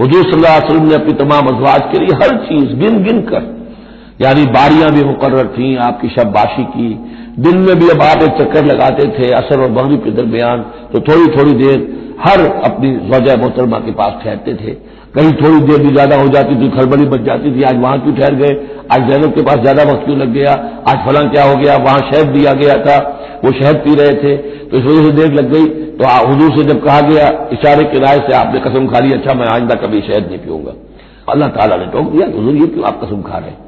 हजूर 0.02 0.24
सल्लल्लाहु 0.24 0.86
ने 0.86 0.96
अपनी 0.96 1.14
तमाम 1.16 1.48
अजवाज 1.48 1.82
के 1.92 2.00
लिए 2.00 2.16
हर 2.16 2.36
चीज़ 2.46 2.76
गिन 2.76 3.04
गिन 3.04 3.22
कर, 3.22 3.50
यानी 4.22 4.46
बारियाँ 4.52 4.92
भी 4.92 5.04
मुकर 5.04 5.48
थी, 5.48 5.76
आपकी 5.82 6.10
शबबाशी 6.10 6.64
की 6.68 6.88
दिन 7.40 7.58
में 7.60 7.76
भी 7.80 7.90
अब 7.90 8.02
आप 8.02 8.24
एक 8.24 8.32
चक्कर 8.38 8.66
लगाते 8.66 9.04
थे, 9.10 9.32
असर 9.34 9.62
और 9.62 9.72
मगरब 9.72 10.04
के 10.04 10.12
दरमियान 10.12 10.62
तो 10.94 11.00
थोड़ी 11.02 11.28
थोड़ी 11.36 11.54
देर 11.56 11.78
हर 12.20 12.42
अपनी 12.66 12.90
वजह 13.10 13.38
मोहतरमा 13.38 13.78
के 13.80 13.92
पास 13.94 14.24
ठहरते 14.24 14.54
थे। 14.56 14.74
कहीं 15.14 15.32
थोड़ी 15.36 15.60
देर 15.62 15.82
भी 15.82 15.94
ज़्यादा 15.94 16.16
हो 16.18 16.28
जाती 16.30 16.56
थी, 16.56 16.70
खड़बड़ी 16.72 17.06
बच 17.06 17.22
जाती 17.22 17.52
थी, 17.56 17.64
आज 17.64 17.80
वहाँ 17.82 18.00
क्यों 18.02 18.16
ठहर 18.16 18.36
गए? 18.36 18.54
आज 18.92 19.08
जैनब 19.10 19.34
के 19.36 19.42
पास 19.42 19.60
ज़्यादा 19.62 19.84
वक्त 19.84 20.06
क्यों 20.06 20.18
लग 20.18 20.34
गया? 20.34 20.52
आज 20.88 20.98
फलां 21.08 21.24
क्या 21.30 21.44
हो 21.44 21.56
गया? 21.56 21.76
वहाँ 21.80 22.00
शहद 22.12 22.28
दिया 22.36 22.54
गया 22.54 22.76
था, 22.86 22.98
वो 23.44 23.52
शहद 23.54 23.76
पी 23.78 23.96
रहे 23.96 24.14
थे। 24.16 24.36
तो 24.38 24.78
इस 24.78 24.84
वजह 24.84 25.04
से 25.04 25.12
देर 25.14 25.34
लग 25.34 25.52
गई। 25.52 25.66
तो 25.98 26.06
हजूर 26.28 26.56
से 26.58 26.64
जब 26.64 26.84
कहा 26.86 27.00
गया, 27.02 27.28
इशारे 27.54 27.84
के 27.86 28.00
राय 28.00 28.20
से 28.20 28.36
आपने 28.36 28.60
कसम 28.60 28.88
खा 28.88 29.00
ली 29.00 29.14
अच्छा 29.14 29.34
मैं 29.34 29.48
आइंदा 29.48 29.76
कभी 29.78 30.02
शहद 30.02 30.28
नहीं 30.28 30.40
पीऊँगा। 30.40 30.74
अल्लाह 31.30 31.50
ताला 31.50 31.76
ने 31.78 31.86
टोक 31.88 32.12
दिया, 32.12 32.28
हजूर, 32.28 32.56
ये 32.56 32.68
क्यों 32.68 32.86
आप 32.86 33.04
कसम 33.04 33.22
खा 33.22 33.38
रहे 33.38 33.60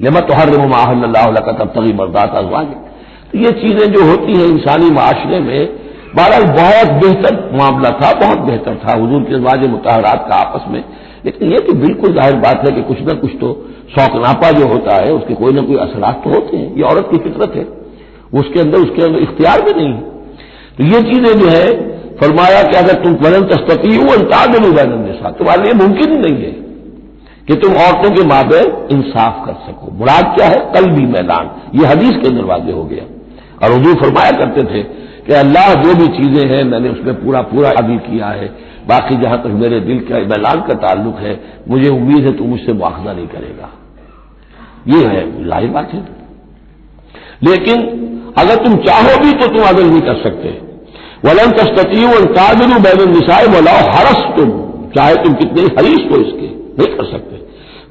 लेमा 0.00 0.20
तो 0.20 0.34
हर 0.34 0.50
माहल्ला 0.68 1.40
का 1.40 1.52
तब 1.54 1.68
तक 1.74 1.92
मर्दात 1.96 2.34
तो 3.32 3.38
ये 3.38 3.50
चीज़ें 3.52 3.92
जो 3.92 4.04
होती 4.04 4.32
हैं 4.32 4.46
इंसानी 4.46 4.90
माशरे 4.90 5.40
में, 5.40 5.68
बहरहाल 6.16 6.44
बहुत 6.46 6.90
बेहतर 7.02 7.36
मामला 7.58 7.90
था, 7.90 8.12
बहुत 8.20 8.38
बेहतर 8.40 8.74
था 8.76 8.92
हजूर 8.92 9.22
के 9.22 9.38
वाज 9.40 9.66
मुताहरात 9.68 10.26
का 10.30 10.36
आपस 10.36 10.64
में। 10.70 10.82
लेकिन 11.24 11.52
यह 11.52 11.58
कि 11.58 11.72
बिल्कुल 11.78 12.14
ज़ाहिर 12.14 12.36
बात 12.38 12.66
है 12.66 12.72
कि 12.72 12.82
कुछ 12.82 13.00
ना 13.00 13.14
कुछ 13.14 13.30
तो 13.40 13.52
शौकनापा 13.94 14.50
जो 14.50 14.66
होता 14.68 14.96
है, 14.96 15.12
उसके 15.12 15.34
कोई 15.34 15.52
ना 15.52 15.62
कोई 15.62 15.76
असरात 15.76 16.20
तो 16.24 16.30
होते 16.30 16.56
हैं। 16.56 16.76
ये 16.76 16.82
औरत 16.82 17.08
की 17.10 17.18
फितरत 17.18 17.56
है। 17.56 17.66
उसके 18.40 18.60
अंदर 18.60 18.78
उसके 18.78 19.02
अंदर 19.02 19.18
इख्तियार 19.18 19.62
भी 19.62 19.72
नहीं 19.72 19.94
तो 20.76 20.84
ये 20.84 21.00
चीज़ें 21.02 21.40
जो 21.40 21.48
है, 21.48 21.66
फरमाया 22.20 22.62
कि 22.62 22.76
अगर 22.76 23.02
तुम 23.02 23.14
वलन 23.22 23.42
तस्तती 23.46 23.96
हो 23.96 24.06
अंताजन 24.14 24.70
बैनसा 24.72 25.30
तुम्हारे 25.30 25.62
लिए 25.62 25.72
मुमकिन 25.74 26.12
नहीं 26.20 26.44
है 26.44 26.52
कि 27.48 27.54
तुम 27.56 27.74
औरतों 27.76 28.10
के 28.10 28.24
माबे 28.26 28.60
इंसाफ 28.94 29.42
कर 29.46 29.54
सको। 29.64 29.90
मुराद 29.98 30.32
क्या 30.36 30.46
है? 30.46 30.60
कल 30.74 30.90
भी 30.90 31.06
मैदान। 31.08 31.50
ये 31.74 31.86
हदीस 31.86 32.16
के 32.16 32.28
अंदर 32.28 32.72
हो 32.72 32.84
गया। 32.84 33.04
और 33.62 33.72
हजूर 33.72 33.94
फरमाया 33.94 34.30
करते 34.30 34.62
थे 34.62 34.82
कि 35.26 35.32
अल्लाह 35.32 35.74
जो 35.74 35.94
भी 35.94 36.06
चीज़ें 36.06 36.48
हैं, 36.50 36.64
मैंने 36.64 36.88
उसमें 36.88 37.24
पूरा 37.24 37.42
पूरा 37.42 37.70
अदी 37.70 37.96
किया 37.96 38.26
है। 38.26 38.46
बाकी 38.88 39.16
जहाँ 39.16 39.38
तक 39.38 39.46
मेरे 39.46 39.80
दिल 39.80 39.98
का 39.98 40.18
मैलान 40.18 40.60
का 40.60 40.74
ताल्लुक 40.74 41.18
है, 41.18 41.40
मुझे 41.68 41.88
उम्मीद 41.88 42.24
है 42.24 42.32
तू 42.32 42.44
मुझसे 42.44 42.72
मुआवजा 42.72 43.12
नहीं 43.12 43.26
करेगा। 43.26 43.70
ये 44.88 45.06
है 45.06 45.44
लाही 45.44 45.66
बात 45.66 45.92
है। 45.92 46.00
लेकिन 47.42 47.80
अगर 48.38 48.54
तुम 48.54 48.76
चाहो 48.76 49.24
भी 49.24 49.32
तो 49.32 49.46
तुम 49.46 49.62
अदल 49.62 49.84
नहीं 49.84 50.00
कर 50.00 50.14
सकते। 50.14 50.48
वलन 51.24 51.50
तस्तती 51.50 52.04
और 52.04 52.26
काबिल 52.32 52.78
बैन 52.78 53.10
निसाए 53.10 53.46
बोलाओ 53.46 53.88
हरस 53.90 54.22
तुम 54.36 54.50
चाहे 54.96 55.14
तुम 55.14 55.34
कितने 55.34 55.62
हरीश 55.62 56.10
हो 56.10 56.16
इसके, 56.16 56.46
नहीं 56.78 56.96
कर 56.96 57.04
सकते। 57.04 57.36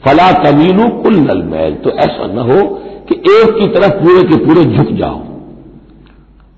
फला 0.05 0.31
तमीलू 0.31 0.89
कुल 0.89 1.15
नल 1.15 1.43
मैल। 1.43 1.73
तो 1.73 1.89
ऐसा 1.89 2.27
न 2.27 2.39
हो 2.39 2.61
कि 3.09 3.15
एक 3.15 3.59
की 3.59 3.67
तरफ़ 3.67 3.91
पूरे 3.91 4.23
के 4.23 4.45
पूरे 4.45 4.65
झुक 4.65 4.91
जाओ। 4.91 5.30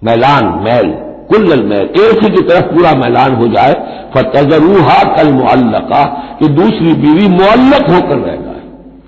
मैलान, 0.03 0.45
मैल 0.63 0.91
कुल्ल 1.29 1.63
मैल, 1.63 1.85
एक 2.01 2.23
ही 2.23 2.29
की 2.29 2.41
तरफ़ 2.43 2.65
पूरा 2.65 2.91
मैलान 2.93 3.35
हो 3.35 3.47
जाए, 3.47 3.73
फतजरूहा 4.15 4.97
कल 5.15 5.31
मुअल्लका, 5.33 6.03
कि 6.39 6.47
दूसरी 6.47 6.93
बीवी 6.93 7.27
मुअल्लक 7.27 7.89
होकर 7.91 8.17
रह 8.17 8.35
जाए। 8.35 8.61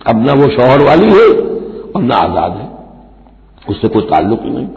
अब 0.07 0.27
न 0.27 0.29
वो 0.31 0.47
शोहर 0.47 0.81
वाली 0.81 1.05
है, 1.05 1.27
और 1.95 2.01
न 2.01 2.11
आज़ाद 2.11 2.51
है। 2.51 2.69
उससे 3.69 3.87
कोई 3.87 4.01
ताल्लुक 4.01 4.39
ही 4.43 4.49
नहीं। 4.49 4.67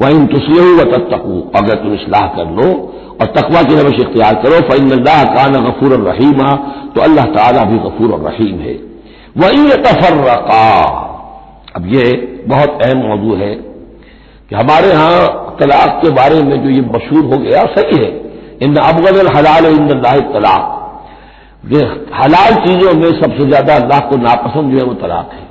वहीं 0.00 0.26
तुसलू 0.26 0.76
व 0.76 0.84
तत्तकू, 0.84 1.40
अगर 1.56 1.74
तुम 1.74 1.92
इसलाह 1.94 2.26
कर 2.26 2.50
लो, 2.50 2.68
और 3.20 3.26
तकवा 3.26 3.62
की 3.62 3.74
रवश 3.74 4.00
इख्तियार 4.00 4.34
करो 4.34 4.56
अल्लाह 4.74 5.22
कान 5.24 5.52
गफूर 5.52 5.92
और 5.92 6.00
रहीमा 6.00 6.50
तो 6.94 7.00
अल्लाह 7.00 7.24
ताला 7.24 7.64
भी 7.64 7.78
गफूर 7.78 8.12
और 8.12 8.20
रहीम 8.20 8.58
है। 8.58 8.74
वही 9.36 9.68
तफर्रका, 9.82 10.64
अब 11.76 11.86
ये 11.86 12.04
बहुत 12.48 12.82
अहम 12.82 12.98
मौजू 12.98 13.34
है। 13.34 13.52
कि 14.50 14.56
हमारे 14.56 14.88
यहाँ 14.88 15.56
तलाक 15.60 16.00
के 16.02 16.10
बारे 16.12 16.42
में 16.42 16.56
जो 16.62 16.70
ये 16.70 16.80
मशहूर 16.88 17.24
हो 17.24 17.38
गया, 17.38 17.60
सही 17.74 17.98
है। 17.98 18.10
इन 18.62 18.76
अबगल 18.78 19.28
हलाल 19.36 19.66
इन 19.66 19.88
तलाक। 20.32 20.70
ये 21.66 21.84
हलाल 22.14 22.54
चीज़ों 22.64 22.92
में 22.94 23.10
सबसे 23.20 23.46
ज़्यादा 23.46 23.74
अल्लाह 23.74 24.00
को 24.08 24.16
नापसंद 24.18 24.72
जो 24.72 24.78
है 24.78 24.84
वो 24.84 24.94
तलाक 25.02 25.30
है। 25.32 25.42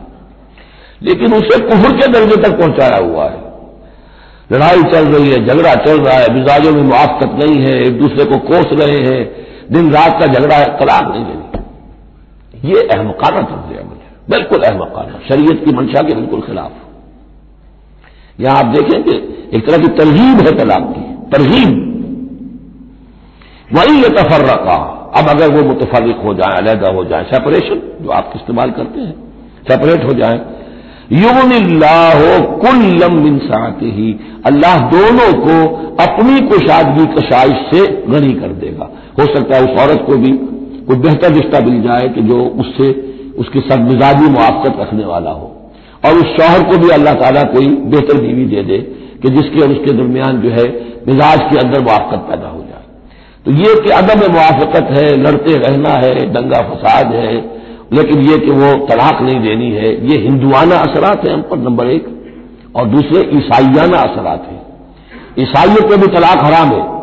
लेकिन 1.02 1.34
उसे 1.34 1.60
कुफर 1.62 1.98
के 1.98 2.08
दर्जे 2.12 2.36
तक 2.44 2.60
पहुँचाया 2.60 3.00
हुआ 3.00 3.26
है। 3.26 3.42
लड़ाई 4.52 4.84
चल 4.84 5.06
रही 5.08 5.32
है, 5.32 5.46
झगड़ा 5.46 5.74
चल 5.76 6.00
रहा 6.00 6.18
है, 6.18 6.28
मिजाजों 6.34 6.72
में 6.72 6.82
मुआफत 6.84 7.32
नहीं 7.36 7.58
है, 7.64 7.74
एक 7.82 8.00
दूसरे 8.00 8.26
को 8.26 8.38
कोस 8.48 8.78
रहे 8.80 9.00
हैं, 9.00 9.22
दिन 9.72 9.92
रात 9.92 10.20
का 10.22 10.28
झगड़ा 10.28 10.56
है, 10.56 10.66
तलाक 10.80 11.08
नहीं 11.08 11.26
देनी 11.26 11.42
ये 12.66 12.82
अहमकाना 12.88 13.42
तर्ज 13.42 13.78
है 13.78 13.84
मुझे 13.86 14.10
बिल्कुल 14.30 14.62
अहमकाना 14.62 15.20
शरीयत 15.30 15.64
की 15.66 15.72
मंशा 15.76 16.02
के 16.02 16.16
बिल्कुल 16.16 16.42
खिलाफ। 16.42 16.72
यहाँ 18.44 18.58
आप 18.58 18.66
देखेंगे, 18.76 19.18
एक 19.58 19.68
तरह 19.68 19.78
की 19.78 19.88
तरजीब 19.98 20.40
है 20.40 20.52
तलाक 20.58 20.88
की 20.90 21.04
तरजीब 21.30 21.82
वही 23.72 24.02
ये 24.02 24.10
तफर्रका 24.12 24.76
अब 25.18 25.30
अगर 25.30 25.52
वो 25.52 25.64
मुतफरक 25.64 26.22
हो 26.26 26.34
जाए, 26.34 26.58
अलहदा 26.58 26.90
हो 26.90 27.04
जाए, 27.06 27.24
सेपरेशन 27.24 27.82
जो 28.02 28.12
आप 28.12 28.32
इस्तेमाल 28.36 28.72
करते 28.72 29.00
हैं, 29.00 29.14
सेपरेट 29.70 30.04
हो 30.06 30.14
जाए। 30.14 30.42
यून 31.14 31.52
हो 32.14 32.58
कुल्लम 32.58 33.18
इंसाते 33.28 33.86
ही 33.88 34.10
अल्लाह 34.46 34.80
दोनों 34.90 35.32
को 35.40 35.58
अपनी 36.04 36.40
कुशादगी 36.48 37.06
कशाइश 37.16 37.66
से 37.72 37.86
गनी 38.10 38.34
कर 38.34 38.54
देगा। 38.62 38.90
हो 39.20 39.26
सकता 39.36 39.56
है 39.56 39.64
उस 39.64 39.82
औरत 39.82 40.06
को 40.08 40.18
भी 40.18 40.32
कोई 40.88 40.98
बेहतर 40.98 41.34
रिश्ता 41.34 41.60
मिल 41.66 41.82
जाए 41.82 42.08
कि 42.10 42.22
जो 42.22 42.40
उससे, 42.60 42.92
उसकी 43.38 43.60
सदमिजाजी 43.62 44.30
मुआवत 44.30 44.80
रखने 44.80 45.06
वाला 45.06 45.32
हो। 45.32 45.53
और 46.06 46.14
उस 46.14 46.26
शौहर 46.26 46.64
को 46.64 46.78
भी 46.78 46.90
अल्लाह 46.90 47.14
ताला 47.14 47.44
कोई 47.44 47.68
बेहतर 47.68 48.22
बीवी 48.22 48.46
दे 48.46 48.64
दे 48.64 48.78
कि 49.22 49.30
जिसके 49.30 49.62
और 49.62 49.72
उसके 49.72 49.92
दरमियान 49.92 50.42
जो 50.42 50.50
है 50.50 50.66
मिजाज 51.08 51.40
के 51.40 51.58
अंदर 51.58 51.82
मुआफ़त 51.82 52.20
पैदा 52.20 52.48
हो 52.48 52.60
जाए। 52.60 52.84
तो 53.46 53.52
ये 53.52 53.82
कि 53.82 53.90
अदम 53.90 54.34
मुआफ़त 54.34 54.88
है, 54.92 55.18
लड़ते 55.18 55.54
रहना 55.54 55.90
है, 55.90 56.34
दंगा 56.34 56.60
फसाद 56.60 57.08
है, 57.08 57.36
लेकिन 57.94 58.22
ये 58.22 58.38
कि 58.38 58.52
वो 58.52 58.88
तलाक 58.88 59.22
नहीं 59.22 59.42
देनी 59.42 59.72
है, 59.72 60.12
ये 60.12 60.18
हिंदुआना 60.18 60.76
असरात 60.76 61.28
है 61.28 61.34
हम 61.34 61.42
पर, 61.42 61.58
नंबर 61.58 61.88
एक। 61.88 62.08
और 62.76 62.86
दूसरे, 62.86 63.38
ईसाइयाना 63.38 63.98
असरात 63.98 64.48
हैं। 64.52 64.62
ईसाइयों 65.40 65.90
पर 65.90 65.98
भी 65.98 66.08
तलाक 66.08 66.44
हराम 66.44 66.70
है। 66.70 66.94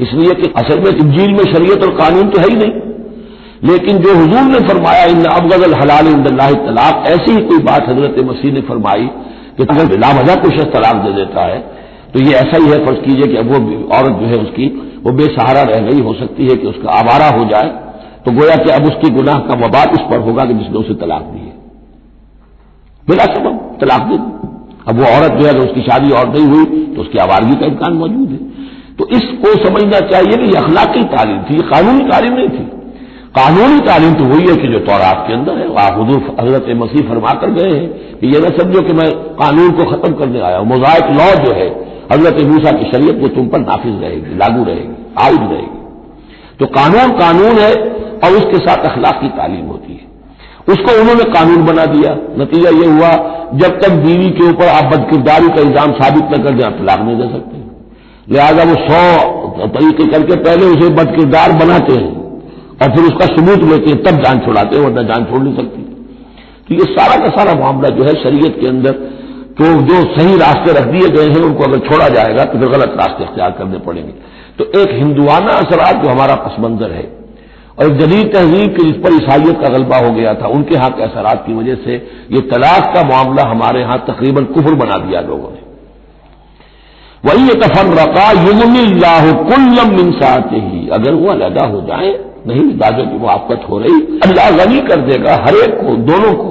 इसलिए 0.00 0.30
कि 0.30 0.52
असल 0.56 0.80
में 0.80 0.90
इंजील 0.90 1.32
में 1.32 1.52
शरीयत 1.52 1.84
और 1.84 1.90
कानून 1.90 2.28
तो 2.28 2.40
है 2.40 2.46
ही 2.50 2.56
नहीं। 2.56 2.91
लेकिन 3.62 3.98
जो 3.98 4.14
हजूर 4.14 4.42
ने 4.42 4.60
फरमाया 4.68 5.04
इन 5.04 5.24
अबगल 5.24 5.74
हलाल 5.74 6.06
इंदल्ला 6.06 6.50
तलाक, 6.50 7.04
ऐसी 7.06 7.30
ही 7.30 7.42
कोई 7.42 7.58
बात 7.58 7.88
हज़रत 7.88 8.24
मसीह 8.24 8.52
ने 8.52 8.60
फरमाई 8.60 9.06
कि 9.56 9.62
अगर 9.62 9.86
बिला 9.86 10.10
वजह 10.20 10.34
कोई 10.34 10.64
तलाक 10.72 10.96
दे 10.96 11.12
देता 11.12 11.44
है। 11.44 11.58
तो 12.14 12.20
ये 12.20 12.32
ऐसा 12.32 12.56
ही 12.56 12.70
है, 12.70 12.84
फ़र्ज़ 12.86 12.98
कीजिए 12.98 13.26
कि 13.26 13.36
अब 13.36 13.52
वो 13.52 13.58
औरत 13.96 14.18
जो 14.20 14.26
है 14.26 14.36
उसकी, 14.36 14.66
वो 15.04 15.12
बेसहारा 15.12 15.62
रह 15.62 15.80
गई, 15.80 16.00
हो 16.00 16.14
सकती 16.14 16.46
है 16.46 16.56
कि 16.56 16.66
उसका 16.66 16.90
आवारा 16.90 17.28
हो 17.38 17.44
जाए। 17.44 17.68
तो 18.24 18.32
गोया 18.32 18.56
कि 18.56 18.70
अब 18.70 18.84
उसकी 18.84 19.10
गुनाह 19.10 19.38
का 19.38 19.54
मबाद 19.56 19.92
उस 19.92 20.02
पर 20.10 20.20
होगा 20.20 20.44
कि 20.44 20.54
जिसने 20.54 20.78
उसे 20.78 20.94
तलाक 20.94 21.22
दी 21.22 21.38
है। 21.38 21.54
बिला 23.08 23.24
सबब, 23.24 23.78
तलाक 23.80 24.02
दे 24.02 24.16
अब 24.88 24.98
वो 24.98 25.04
औरत 25.06 25.32
जो 25.32 25.46
है, 25.46 25.54
अगर 25.54 25.58
उसकी 25.58 25.80
शादी 25.80 26.10
और 26.10 26.28
नहीं 26.28 26.46
हुई 26.46 26.84
तो 26.94 27.02
उसकी 27.02 27.18
आवारगी 27.18 27.54
का 27.54 27.66
इम्कान 27.66 27.92
मौजूद 27.92 28.30
है। 28.30 28.38
तो 28.98 29.08
इसको 29.08 29.52
समझना 29.64 30.00
चाहिए 30.08 30.46
कि 30.46 30.56
अखलाकी 30.56 31.02
तालीम 31.04 31.42
थी 31.42 31.58
कानूनी 31.68 32.04
तालीम 32.10 32.32
नहीं 32.32 32.48
थी। 32.48 32.81
कानूनी 33.34 33.78
तालीम 33.80 34.14
तो 34.14 34.24
वही 34.26 34.48
है 34.48 34.54
कि 34.56 34.68
जो 34.68 34.78
तौरात 34.86 35.24
के 35.26 35.32
अंदर 35.34 35.58
है। 35.58 35.66
आप 35.82 35.94
हजूर 36.00 36.24
हज़रत 36.40 36.66
मसीह 36.78 37.08
फरमा 37.08 37.32
कर 37.42 37.50
गए 37.52 37.70
हैं 37.70 37.86
ये 38.24 38.40
ना 38.40 38.50
समझो 38.58 38.82
कि 38.82 38.92
मैं 38.92 39.08
कानून 39.38 39.70
को 39.72 39.84
खत्म 39.86 40.12
करने 40.14 40.40
आया 40.42 40.58
हूँ। 40.58 40.66
मोजाइक 40.68 41.08
लॉ 41.12 41.28
जो 41.44 41.54
है, 41.54 41.68
हज़रत 42.12 42.42
मूसा 42.46 42.72
की 42.72 42.90
शरीयत 42.92 43.22
वो 43.22 43.28
तुम 43.30 43.48
पर 43.48 43.60
नाफिज 43.60 44.02
रहेगी, 44.02 44.36
लागू 44.36 44.64
रहेगी 44.64 44.94
आयुध 45.20 45.50
रहेगी। 45.52 45.80
तो 46.58 46.66
कानून 46.74 47.16
कानून 47.18 47.58
है 47.58 47.72
और 48.20 48.38
उसके 48.38 48.58
साथ 48.60 48.84
अखलाक 48.86 49.20
की 49.20 49.28
तालीम 49.38 49.66
होती 49.68 49.92
है। 49.92 50.10
उसको 50.68 51.00
उन्होंने 51.00 51.24
कानून 51.32 51.64
बना 51.66 51.84
दिया। 51.88 52.14
नतीजा 52.38 52.70
ये 52.72 52.86
हुआ, 52.88 53.10
जब 53.56 53.80
तक 53.80 54.00
बीवी 54.02 54.30
के 54.32 54.48
ऊपर 54.48 54.68
आप 54.68 54.92
बदकिरदारी 54.92 55.48
का 55.48 55.60
इल्ज़ाम 55.60 55.92
साबित 55.94 56.24
न 56.30 56.42
कर 56.44 56.52
दें, 56.52 56.64
आप 56.66 56.76
तलाक 56.78 57.00
नहीं 57.00 57.16
दे 57.16 57.28
सकते। 57.28 57.54
लिहाजा 58.28 58.64
वो 58.64 58.74
सौ 58.84 59.68
तरीके 59.68 60.06
करके 60.08 60.36
पहले 60.42 60.66
उसे 60.68 60.88
बदकिरदार 60.96 61.52
बनाते 61.58 61.94
हैं। 61.94 62.21
और 62.82 62.94
फिर 62.94 63.04
उसका 63.04 63.26
सबूत 63.30 63.64
लेते 63.64 63.90
हैं, 63.90 64.02
तब 64.02 64.22
जान 64.22 64.38
छुड़ाते 64.44 64.76
हैं, 64.76 64.84
वरना 64.84 65.02
जान 65.08 65.24
छोड़ 65.26 65.42
नहीं 65.42 65.56
सकती। 65.56 65.82
तो 66.64 66.74
ये 66.74 66.92
सारा 66.92 67.16
का 67.18 67.30
सारा 67.32 67.54
मामला 67.60 67.88
जो 67.96 68.04
है 68.04 68.14
शरीयत 68.22 68.60
के 68.60 68.68
अंदर 68.68 68.92
तो 69.54 69.64
जो 69.88 69.96
सही 70.10 70.36
रास्ते 70.38 70.72
रख 70.72 70.86
दिए 70.90 71.08
गए 71.10 71.24
हैं, 71.26 71.40
उनको 71.42 71.64
अगर 71.64 71.88
छोड़ा 71.88 72.08
जाएगा 72.10 72.44
तो 72.44 72.58
फिर 72.58 72.68
गलत 72.70 72.94
रास्ते 72.98 73.24
अख्तियार 73.24 73.50
करने 73.58 73.78
पड़ेंगे। 73.80 74.12
तो 74.58 74.64
एक 74.80 74.94
हिंदुआना 74.94 75.52
असरात 75.56 76.04
जो 76.04 76.10
हमारा 76.10 76.34
पसमंजर 76.44 76.90
है, 76.92 77.02
और 77.78 77.86
एक 77.86 77.98
जदीद 77.98 78.32
तहजीब 78.34 78.70
के 78.76 78.84
जिस 78.84 78.96
पर 79.02 79.14
ईसाइत 79.14 79.60
का 79.60 79.68
गलबा 79.68 79.98
हो 79.98 80.12
गया 80.14 80.32
था, 80.34 80.48
उनके 80.48 80.74
यहाँ 80.74 80.90
के 80.90 81.02
असरात 81.02 81.44
की 81.46 81.54
वजह 81.54 81.74
से 81.84 81.94
ये 82.30 82.40
तलाक 82.48 82.94
का 82.94 83.02
मामला 83.08 83.48
हमारे 83.50 83.80
यहाँ 83.80 83.98
तकरीबन 84.08 84.44
कुफर 84.54 84.74
बना 84.76 84.98
दिया 85.06 85.20
लोगों 85.22 85.50
ने। 85.50 85.60
वही 87.24 87.48
ये 87.48 87.54
तफर्रका 87.60 88.26
युगमिल्लाह 88.40 89.30
कुल्लम 89.44 89.98
इंसाते 90.00 90.60
ही 90.62 90.88
अगर 90.92 91.14
वो 91.14 91.30
अलहदा 91.30 91.66
हो 91.66 91.80
जाए 91.88 92.12
नहीं, 92.46 92.78
दादों 92.78 93.06
की 93.06 93.18
मुआफत 93.18 93.66
हो 93.70 93.78
रही 93.78 94.18
अल्लाह 94.18 94.50
गनी 94.50 94.80
कर 94.80 95.00
देगा 95.00 95.34
हर 95.34 95.54
एक 95.54 95.74
को, 95.80 95.96
दोनों 95.96 96.32
को, 96.32 96.48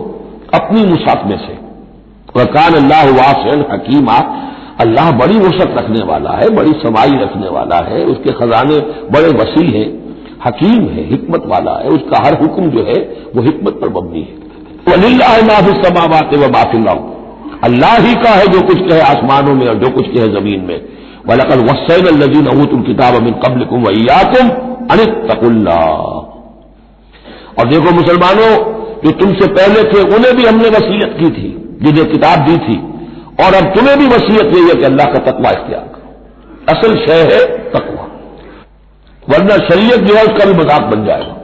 अपनी 0.53 0.85
मुसाफ 0.85 1.25
में 1.25 1.37
से। 1.37 1.53
वकान 2.39 2.73
अल्लाह 2.73 3.05
वासन 3.05 3.65
हकीमा, 3.71 4.17
अल्लाह 4.79 5.11
बड़ी 5.11 5.37
वसत 5.37 5.73
रखने 5.77 6.03
वाला 6.03 6.31
है, 6.31 6.49
बड़ी 6.49 6.71
समाई 6.71 7.11
रखने 7.11 7.49
वाला 7.49 7.75
है, 7.75 8.03
उसके 8.05 8.31
खजाने 8.31 8.77
बड़े 9.11 9.29
वसी 9.29 9.67
हैं, 9.71 9.87
हकीम 10.45 10.87
है, 10.87 11.09
हिकमत 11.09 11.43
वाला 11.45 11.71
है, 11.71 11.89
उसका 11.89 12.23
हर 12.25 12.41
हुक्म 12.41 12.69
जो 12.69 12.83
है, 12.83 12.99
वो 13.35 13.41
हिकमत 13.41 13.73
पर 13.73 13.89
मबनी 13.89 14.21
है। 14.21 14.39
वलील्ला 14.87 15.27
माफ़ी 15.27 15.73
समावात 15.83 16.33
व 16.37 16.51
माफिल्ला 16.51 16.91
अल्लाह 17.63 17.97
ही 17.97 18.13
का 18.15 18.29
है 18.29 18.47
जो 18.47 18.61
कुछ 18.61 18.79
कहे 18.89 19.01
आसमानों 19.01 19.53
में 19.55 19.67
और 19.67 19.73
जो 19.73 19.89
कुछ 19.89 20.07
कहे 20.07 20.27
ज़मीन 20.27 20.61
में। 20.61 20.81
वलकल 21.29 21.59
वसैन 21.59 22.05
लजीन 22.05 22.45
अवतुल 22.45 22.81
किताब 22.81 23.15
अमिन 23.15 23.33
कबल 23.33 23.65
कुम 23.65 23.83
वैयाकुम 23.83 24.47
अनितकुल्ला 24.91 25.79
और 27.59 27.67
देखो 27.67 27.91
मुसलमानों, 27.91 28.81
जो 29.03 29.11
तुमसे 29.11 29.47
पहले 29.47 29.83
थे, 29.83 30.15
उन्हें 30.15 30.35
भी 30.35 30.45
हमने 30.45 30.69
वसीयत 30.69 31.15
की 31.19 31.29
थी, 31.29 31.77
जिन्हें 31.81 32.11
किताब 32.11 32.39
दी 32.39 32.57
थी। 32.57 32.91
और 33.45 33.53
अब 33.53 33.75
तुम्हें 33.75 33.99
भी 33.99 34.07
वसीयत 34.07 34.55
यही 34.55 34.69
है 34.69 34.75
कि 34.75 34.83
अल्लाह 34.83 35.07
का 35.07 35.31
तकवा 35.31 35.49
इख्तियार 35.49 35.81
करो। 35.81 36.75
असल 36.75 37.05
शय 37.05 37.21
है 37.21 37.69
तकवा। 37.69 38.03
वरना 39.29 39.57
शरीयत 39.57 39.99
जो 39.99 40.15
है, 40.15 40.23
उसका 40.23 40.45
भी 40.45 40.53
मज़ाक 40.53 40.81
बन 40.81 41.05
जाएगा। 41.05 41.37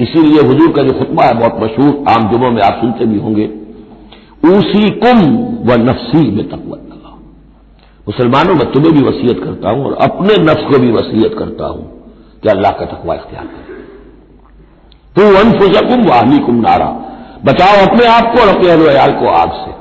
इसीलिए 0.00 0.42
हजूर 0.42 0.72
का 0.72 0.82
जो 0.82 0.92
खुतबा 0.92 1.24
है, 1.24 1.34
बहुत 1.34 1.60
मशहूर, 1.62 2.04
आम 2.08 2.30
जुमों 2.30 2.50
में 2.50 2.62
आप 2.62 2.78
सुनते 2.80 3.04
भी 3.04 3.18
होंगे। 3.18 3.46
उसी 4.56 4.90
कुम 4.90 5.20
व 5.68 5.76
नफसी 5.76 6.30
में 6.30 6.48
तकवा। 6.48 6.85
मुसलमानों 8.06 8.54
में 8.54 8.64
तुम्हें 8.72 8.92
भी 8.94 9.02
वसीयत 9.02 9.38
करता 9.44 9.70
हूँ 9.70 9.84
और 9.86 9.94
अपने 10.02 10.36
नफ्स 10.42 10.64
को 10.64 10.78
भी 10.78 10.90
वसीयत 10.92 11.34
करता 11.38 11.66
हूँ 11.66 11.84
कि 12.42 12.48
अल्लाह 12.48 12.72
का 12.72 12.84
तकवा 12.86 13.14
इख्तियार 13.14 13.46
करें। 13.46 13.64
तू 15.16 15.22
अनफुजकुम 15.38 16.04
वाहली 16.06 16.38
कुम 16.38 16.60
नारा। 16.60 16.86
बचाओ 17.44 17.86
अपने 17.86 18.06
आप 18.06 18.32
को 18.34 18.42
और 18.42 18.48
अपने 18.48 18.68
अहल 18.68 19.12
को 19.12 19.26
आग 19.32 19.50
से। 19.56 19.72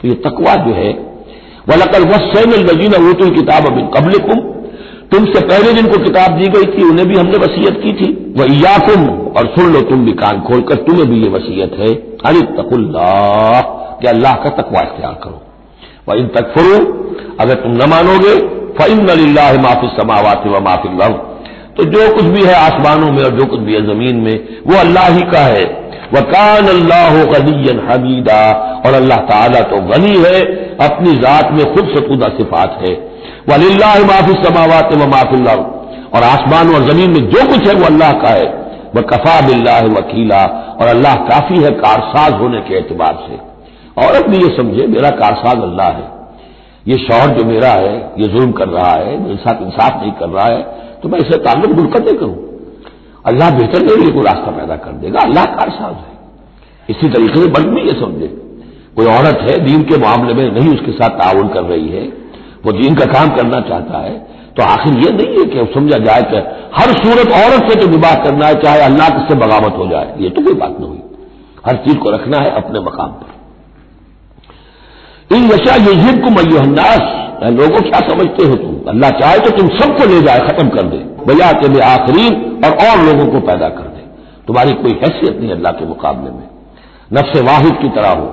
तो 0.00 0.08
ये 0.08 0.14
तकवा 0.26 0.54
जो 0.64 0.74
है 0.74 0.90
वलकल 1.68 2.08
वसैन 2.08 2.52
लजीन 2.64 2.94
वतुल 3.06 3.30
किताब 3.34 3.66
अबिन 3.66 3.86
कबल 3.96 4.18
कुम 4.18 4.44
तुमसे 5.12 5.40
पहले 5.46 5.72
जिनको 5.72 5.98
किताब 6.04 6.38
दी 6.38 6.46
गई 6.48 6.64
थी, 6.66 6.82
उन्हें 6.82 7.06
भी 7.08 7.16
हमने 7.16 7.38
वसीयत 7.38 7.80
की 7.82 7.92
थी। 7.92 8.12
वह 8.38 8.46
याकुम 8.60 9.08
और 9.30 9.46
सुन 9.48 9.72
लो 9.72 9.80
तुम 9.80 10.04
भी 10.04 10.12
कान 10.12 10.40
खोलकर, 10.40 10.74
तुम्हें 10.76 11.06
भी 11.06 11.22
ये 11.22 11.28
वसीयत 11.28 11.76
है। 11.78 11.94
अरे 12.26 12.40
तकुल्ला 12.56 13.10
कि 14.00 14.06
अल्लाह 14.08 14.34
का 14.34 14.50
तकवा 14.52 14.80
इख्तियार 14.80 15.12
करो। 15.24 15.42
वह 16.08 16.16
इन 16.16 16.26
तकफरू, 16.26 16.74
अगर 17.40 17.54
तुम 17.54 17.72
न 17.72 17.88
मानोगे 17.90 18.34
फ़ैन 18.78 19.08
अल्लाह 19.08 19.52
माफ़ी 19.62 19.88
समावत 19.96 20.46
व 20.46 20.60
माफ़ी 20.60 20.90
लव 20.98 21.12
तो 21.76 21.84
जो 21.84 22.02
कुछ 22.14 22.24
भी 22.24 22.42
है 22.44 22.54
आसमानों 22.54 23.10
में 23.12 23.22
और 23.24 23.30
जो 23.30 23.46
कुछ 23.46 23.60
भी 23.60 23.74
है 23.74 23.80
ज़मीन 23.86 24.16
में, 24.16 24.36
वो 24.66 24.76
अल्लाह 24.80 25.08
ही 25.08 25.22
का 25.32 25.40
है। 25.40 25.64
वकान 26.14 26.68
अल्लाह 26.68 27.16
गनीन 27.24 27.80
हमीदा, 27.88 28.38
और 28.86 28.94
अल्लाह 28.94 29.18
ताला 29.18 29.60
तो 29.60 29.80
गनी 29.82 30.14
है, 30.16 30.40
अपनी 30.80 31.16
जात 31.16 31.50
में 31.52 31.64
खुद 31.74 31.88
सतुदा 31.88 32.28
सिफात 32.28 32.78
है। 32.82 32.94
वल्ला 33.48 33.94
माफ़ी 34.04 34.34
समावत 34.44 34.94
व 34.94 35.08
माफिल्ला 35.08 35.54
और 36.14 36.22
आसमान 36.22 36.74
और 36.74 36.88
ज़मीन 36.90 37.10
में 37.10 37.28
जो 37.30 37.44
कुछ 37.50 37.68
है, 37.68 37.74
वो 37.74 37.84
अल्लाह 37.84 38.12
का 38.12 38.28
है। 38.28 38.46
वह 38.94 39.02
कफा 39.02 39.40
बिल्ला 39.40 39.78
वकीला, 39.98 40.44
और 40.80 40.86
अल्लाह 40.86 41.14
काफ़ी 41.14 41.62
है 41.62 41.70
कारसाज 41.70 42.40
होने 42.40 42.60
के 42.60 42.78
एतबार 42.78 43.18
से। 43.26 43.38
औरत 43.96 44.26
भी 44.26 44.36
ये 44.38 44.56
समझे, 44.56 44.86
मेरा 44.88 45.10
कारसाज 45.18 45.62
अल्लाह 45.62 45.90
है। 45.90 46.06
ये 46.86 46.96
शौहर 46.98 47.30
जो 47.36 47.44
मेरा 47.46 47.70
है, 47.74 47.94
ये 48.18 48.26
जुल्म 48.28 48.52
कर 48.52 48.68
रहा 48.70 48.90
है, 48.94 49.18
मेरे 49.20 49.36
साथ 49.38 49.62
इंसाफ 49.62 50.02
नहीं 50.02 50.12
कर 50.14 50.28
रहा 50.30 50.46
है 50.46 50.62
तो 51.02 51.08
मैं 51.08 51.18
इसे 51.20 51.38
ताल्लुक 51.40 51.72
दुर्कते 51.76 52.12
करूँ 52.14 52.36
अल्लाह 53.24 53.50
बेहतर 53.52 53.82
नहीं 53.82 53.96
लिए 53.98 54.12
कोई 54.12 54.22
रास्ता 54.24 54.50
पैदा 54.52 54.76
कर 54.78 54.92
देगा। 55.00 55.20
अल्लाह 55.22 55.44
कारसाज 55.54 55.94
है। 55.96 56.14
इसी 56.88 57.08
तरीके 57.10 57.40
से 57.40 57.48
बंद 57.52 57.74
भी 57.74 57.82
ये 57.82 57.94
समझे, 58.00 58.26
कोई 58.96 59.06
औरत 59.08 59.38
है, 59.42 59.58
दीन 59.64 59.82
के 59.84 59.96
मामले 59.98 60.34
में 60.34 60.44
नहीं 60.50 60.74
उसके 60.74 60.92
साथ 60.94 61.18
ताउन 61.18 61.48
कर 61.50 61.64
रही 61.64 61.88
है, 61.88 62.04
वो 62.64 62.72
दीन 62.74 62.94
का 62.94 63.06
काम 63.08 63.36
करना 63.36 63.60
चाहता 63.68 63.98
है 64.00 64.14
तो 64.56 64.62
आखिर 64.64 64.94
ये 64.98 65.10
नहीं 65.14 65.38
है 65.38 65.44
कि 65.46 65.64
समझा 65.72 65.98
जाए 66.00 66.22
कि 66.30 66.38
हर 66.74 66.92
सूरत 66.98 67.32
औरत 67.38 67.70
से 67.70 67.80
तो 67.80 67.86
विवाह 67.88 68.14
करना 68.24 68.46
है, 68.46 68.54
चाहे 68.62 68.80
अल्लाह 68.82 69.08
से 69.28 69.34
बगावत 69.36 69.74
हो 69.78 69.86
जाए। 69.88 70.14
ये 70.18 70.30
तो 70.30 70.42
कोई 70.42 70.54
बात 70.56 70.76
नहीं 70.80 70.88
हुई। 70.88 71.02
हर 71.66 71.76
चीज़ 71.84 71.98
को 71.98 72.10
रखना 72.10 72.38
है 72.40 72.50
अपने 72.58 72.80
मकाम 72.82 73.10
पर। 73.12 73.34
इन 75.32 75.44
यशा 75.44 75.74
युजिब 75.74 76.24
को 76.24 76.30
मैनास 76.30 77.12
लोगों, 77.44 77.80
क्या 77.80 78.00
समझते 78.08 78.44
हो 78.44 78.54
तुम? 78.54 78.88
अल्लाह 78.88 79.10
चाहे 79.10 79.38
तो 79.38 79.50
तुम 79.50 79.68
सबको 79.68 80.06
ले 80.06 80.20
जाए, 80.22 80.38
खत्म 80.38 80.68
कर 80.68 80.82
दे। 80.82 80.96
भैया 80.96 81.52
के 81.52 81.68
लिए 81.68 81.80
आखरीन 81.80 82.60
और 82.64 82.70
और 82.70 83.02
लोगों 83.04 83.26
को 83.32 83.46
पैदा 83.46 83.68
कर 83.68 83.82
दे। 83.82 84.00
तुम्हारी 84.46 84.72
कोई 84.72 84.90
हैसियत 84.90 85.40
नहीं 85.40 85.50
अल्लाह 85.50 85.72
के 85.72 85.86
मुकाबले 85.86 86.30
में। 86.30 86.48
नफ्स 87.12 87.42
वाहिद 87.42 87.74
की 87.82 87.88
तरह 87.88 88.10
हो। 88.10 88.26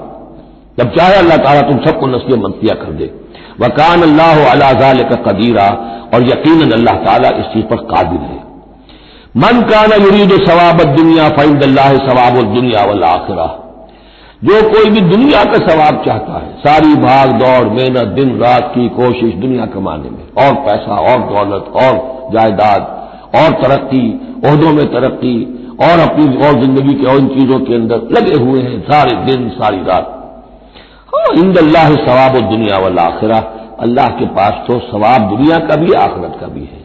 जब 0.79 0.95
चाहे 0.95 1.15
अल्लाह 1.15 1.38
ताला 1.38 1.62
तुम 1.62 1.77
सबको 1.77 2.08
नस्ल 2.08 2.38
मनतिया 2.38 2.75
कर 2.75 2.91
दे। 2.91 3.13
वकान 3.62 4.01
अल्लाह 4.01 4.51
अलाजाल 4.51 4.97
का 4.97 5.15
कदीरा, 5.15 5.67
और 6.13 6.23
यकीन 6.23 6.71
अल्लाह 6.71 6.95
ताला 6.95 7.29
इस 7.29 7.45
चीज़ 7.45 7.65
पर 7.65 7.75
काबिल 7.75 8.19
है। 8.19 8.43
मन 9.38 9.62
काना 9.62 9.95
युरीद 9.95 10.32
सवाबत 10.49 10.86
दुनिया 10.86 11.29
फ़ैद 11.29 11.63
अल्लाह 11.63 11.93
सवाब 11.93 12.53
दुनिया 12.56 12.86
वाल 12.86 13.03
आखिरा। 13.03 13.62
जो 14.43 14.62
कोई 14.69 14.89
भी 14.91 15.01
दुनिया 15.01 15.43
का 15.43 15.58
सवाब 15.67 16.03
चाहता 16.06 16.34
है, 16.34 16.53
सारी 16.53 16.95
भाग 16.95 17.32
दौड़, 17.32 17.73
मेहनत, 17.73 18.08
दिन, 18.08 18.38
रात 18.39 18.71
की 18.75 18.89
कोशिश 18.89 19.34
दुनिया 19.34 19.65
कमाने 19.65 20.10
में, 20.10 20.23
और 20.38 20.53
पैसा, 20.53 20.95
और 20.95 21.19
दौलत, 21.19 21.71
और 21.75 21.93
जायदाद, 22.34 22.82
और 23.36 23.51
तरक्की 23.51 24.03
अहदों 24.45 24.73
में 24.73 24.86
तरक्की, 24.86 25.36
और 25.82 25.99
अपनी, 25.99 26.25
और 26.47 26.60
ज़िंदगी 26.62 26.93
के 26.93 27.06
और 27.06 27.17
इन 27.17 27.27
चीज़ों 27.27 27.60
के 27.60 27.75
अंदर 27.75 27.95
लगे 27.95 28.43
हुए 28.43 28.62
हैं, 28.62 28.82
सारे 28.82 29.15
दिन, 29.25 29.49
सारी 29.49 29.77
रात। 29.77 30.12
हाँ 31.08 31.36
इंद 31.36 31.58
अल्लाह 31.58 31.95
सवाब 31.95 32.39
दुनिया 32.49 32.77
वाला 32.77 33.01
आखिरा। 33.01 33.38
अल्लाह 33.79 34.08
के 34.08 34.25
पास 34.25 34.63
तो 34.67 34.79
सवाब 34.79 35.29
दुनिया 35.29 35.58
का 35.58 35.75
भी, 35.75 35.93
आखिरत 35.93 36.38
का 36.41 36.47
भी 36.47 36.62
है। 36.62 36.82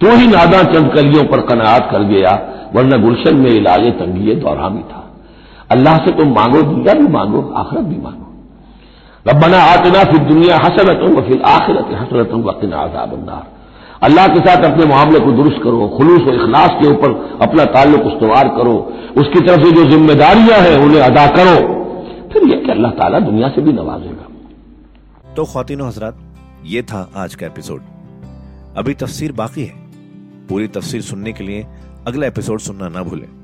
तो 0.00 0.16
ही 0.16 0.26
नादा 0.26 0.62
चंद 0.62 0.92
कलियों 0.94 1.24
पर 1.24 1.40
कनात 1.40 1.88
कर 1.90 2.02
गया, 2.02 2.32
वरना 2.74 2.96
गुलशन 2.96 3.36
में 3.36 3.50
इलाज 3.50 3.86
तंगी 3.92 4.34
दौरा 4.34 4.68
भी 4.68 4.82
था। 4.82 5.03
अल्लाह 5.74 5.98
से 5.98 6.12
तुम 6.12 6.28
मांगो 6.32 6.62
दुनिया 6.62 6.94
भी 6.94 7.08
मांगो, 7.08 7.40
आखिरत 7.56 7.84
भी 7.84 8.00
मांगो। 8.02 8.20
रबना 9.28 9.58
आतना 9.62 10.04
फिर 10.04 10.18
दुनिया 10.18 10.56
हसरत 10.56 11.10
व 11.10 11.22
फिर 11.22 11.42
आखिरत 11.42 11.88
हसरत 11.92 12.30
वकीन 12.46 12.72
आजाबंदार 12.72 13.52
अल्लाह 14.02 14.26
के 14.28 14.40
साथ 14.40 14.64
अपने 14.64 14.86
मामले 14.86 15.20
को 15.20 15.32
दुरुस्त 15.32 15.60
करो, 15.64 15.88
खुलूस 15.88 16.22
और 16.22 16.34
इखलास 16.34 16.70
के 16.70 16.88
ऊपर 16.88 17.38
अपना 17.42 17.64
ताल्लुक 17.64 18.00
इस्तेमाल 18.00 18.48
करो। 18.48 18.74
उसकी 19.16 19.40
तरफ़ 19.40 19.64
से 19.64 19.70
जो 19.70 19.84
जिम्मेदारियाँ 19.84 20.58
हैं, 20.58 20.76
उन्हें 20.78 21.00
अदा 21.00 21.26
करो। 21.26 21.56
फिर 22.32 22.42
यह 22.42 22.64
कि 22.64 22.70
अल्लाह 22.70 22.90
ताला 22.90 23.20
दुनिया 23.20 23.48
से 23.48 23.62
भी 23.62 23.72
नवाजेगा। 23.72 24.26
तो 25.34 25.44
खातिन 25.44 25.80
हजरात, 25.80 26.18
ये 26.66 26.82
था 26.82 27.10
आज 27.16 27.34
का 27.34 27.46
एपिसोड। 27.46 27.80
अभी 28.76 28.94
तफसीर 28.94 29.32
बाकी 29.32 29.64
है। 29.64 29.74
पूरी 30.48 30.68
तफसीर 30.68 31.02
सुनने 31.02 31.32
के 31.32 31.44
लिए 31.44 31.66
अगला 32.06 32.26
एपिसोड 32.26 32.58
सुनना 32.58 32.88
ना 32.88 33.02
भूलें। 33.02 33.43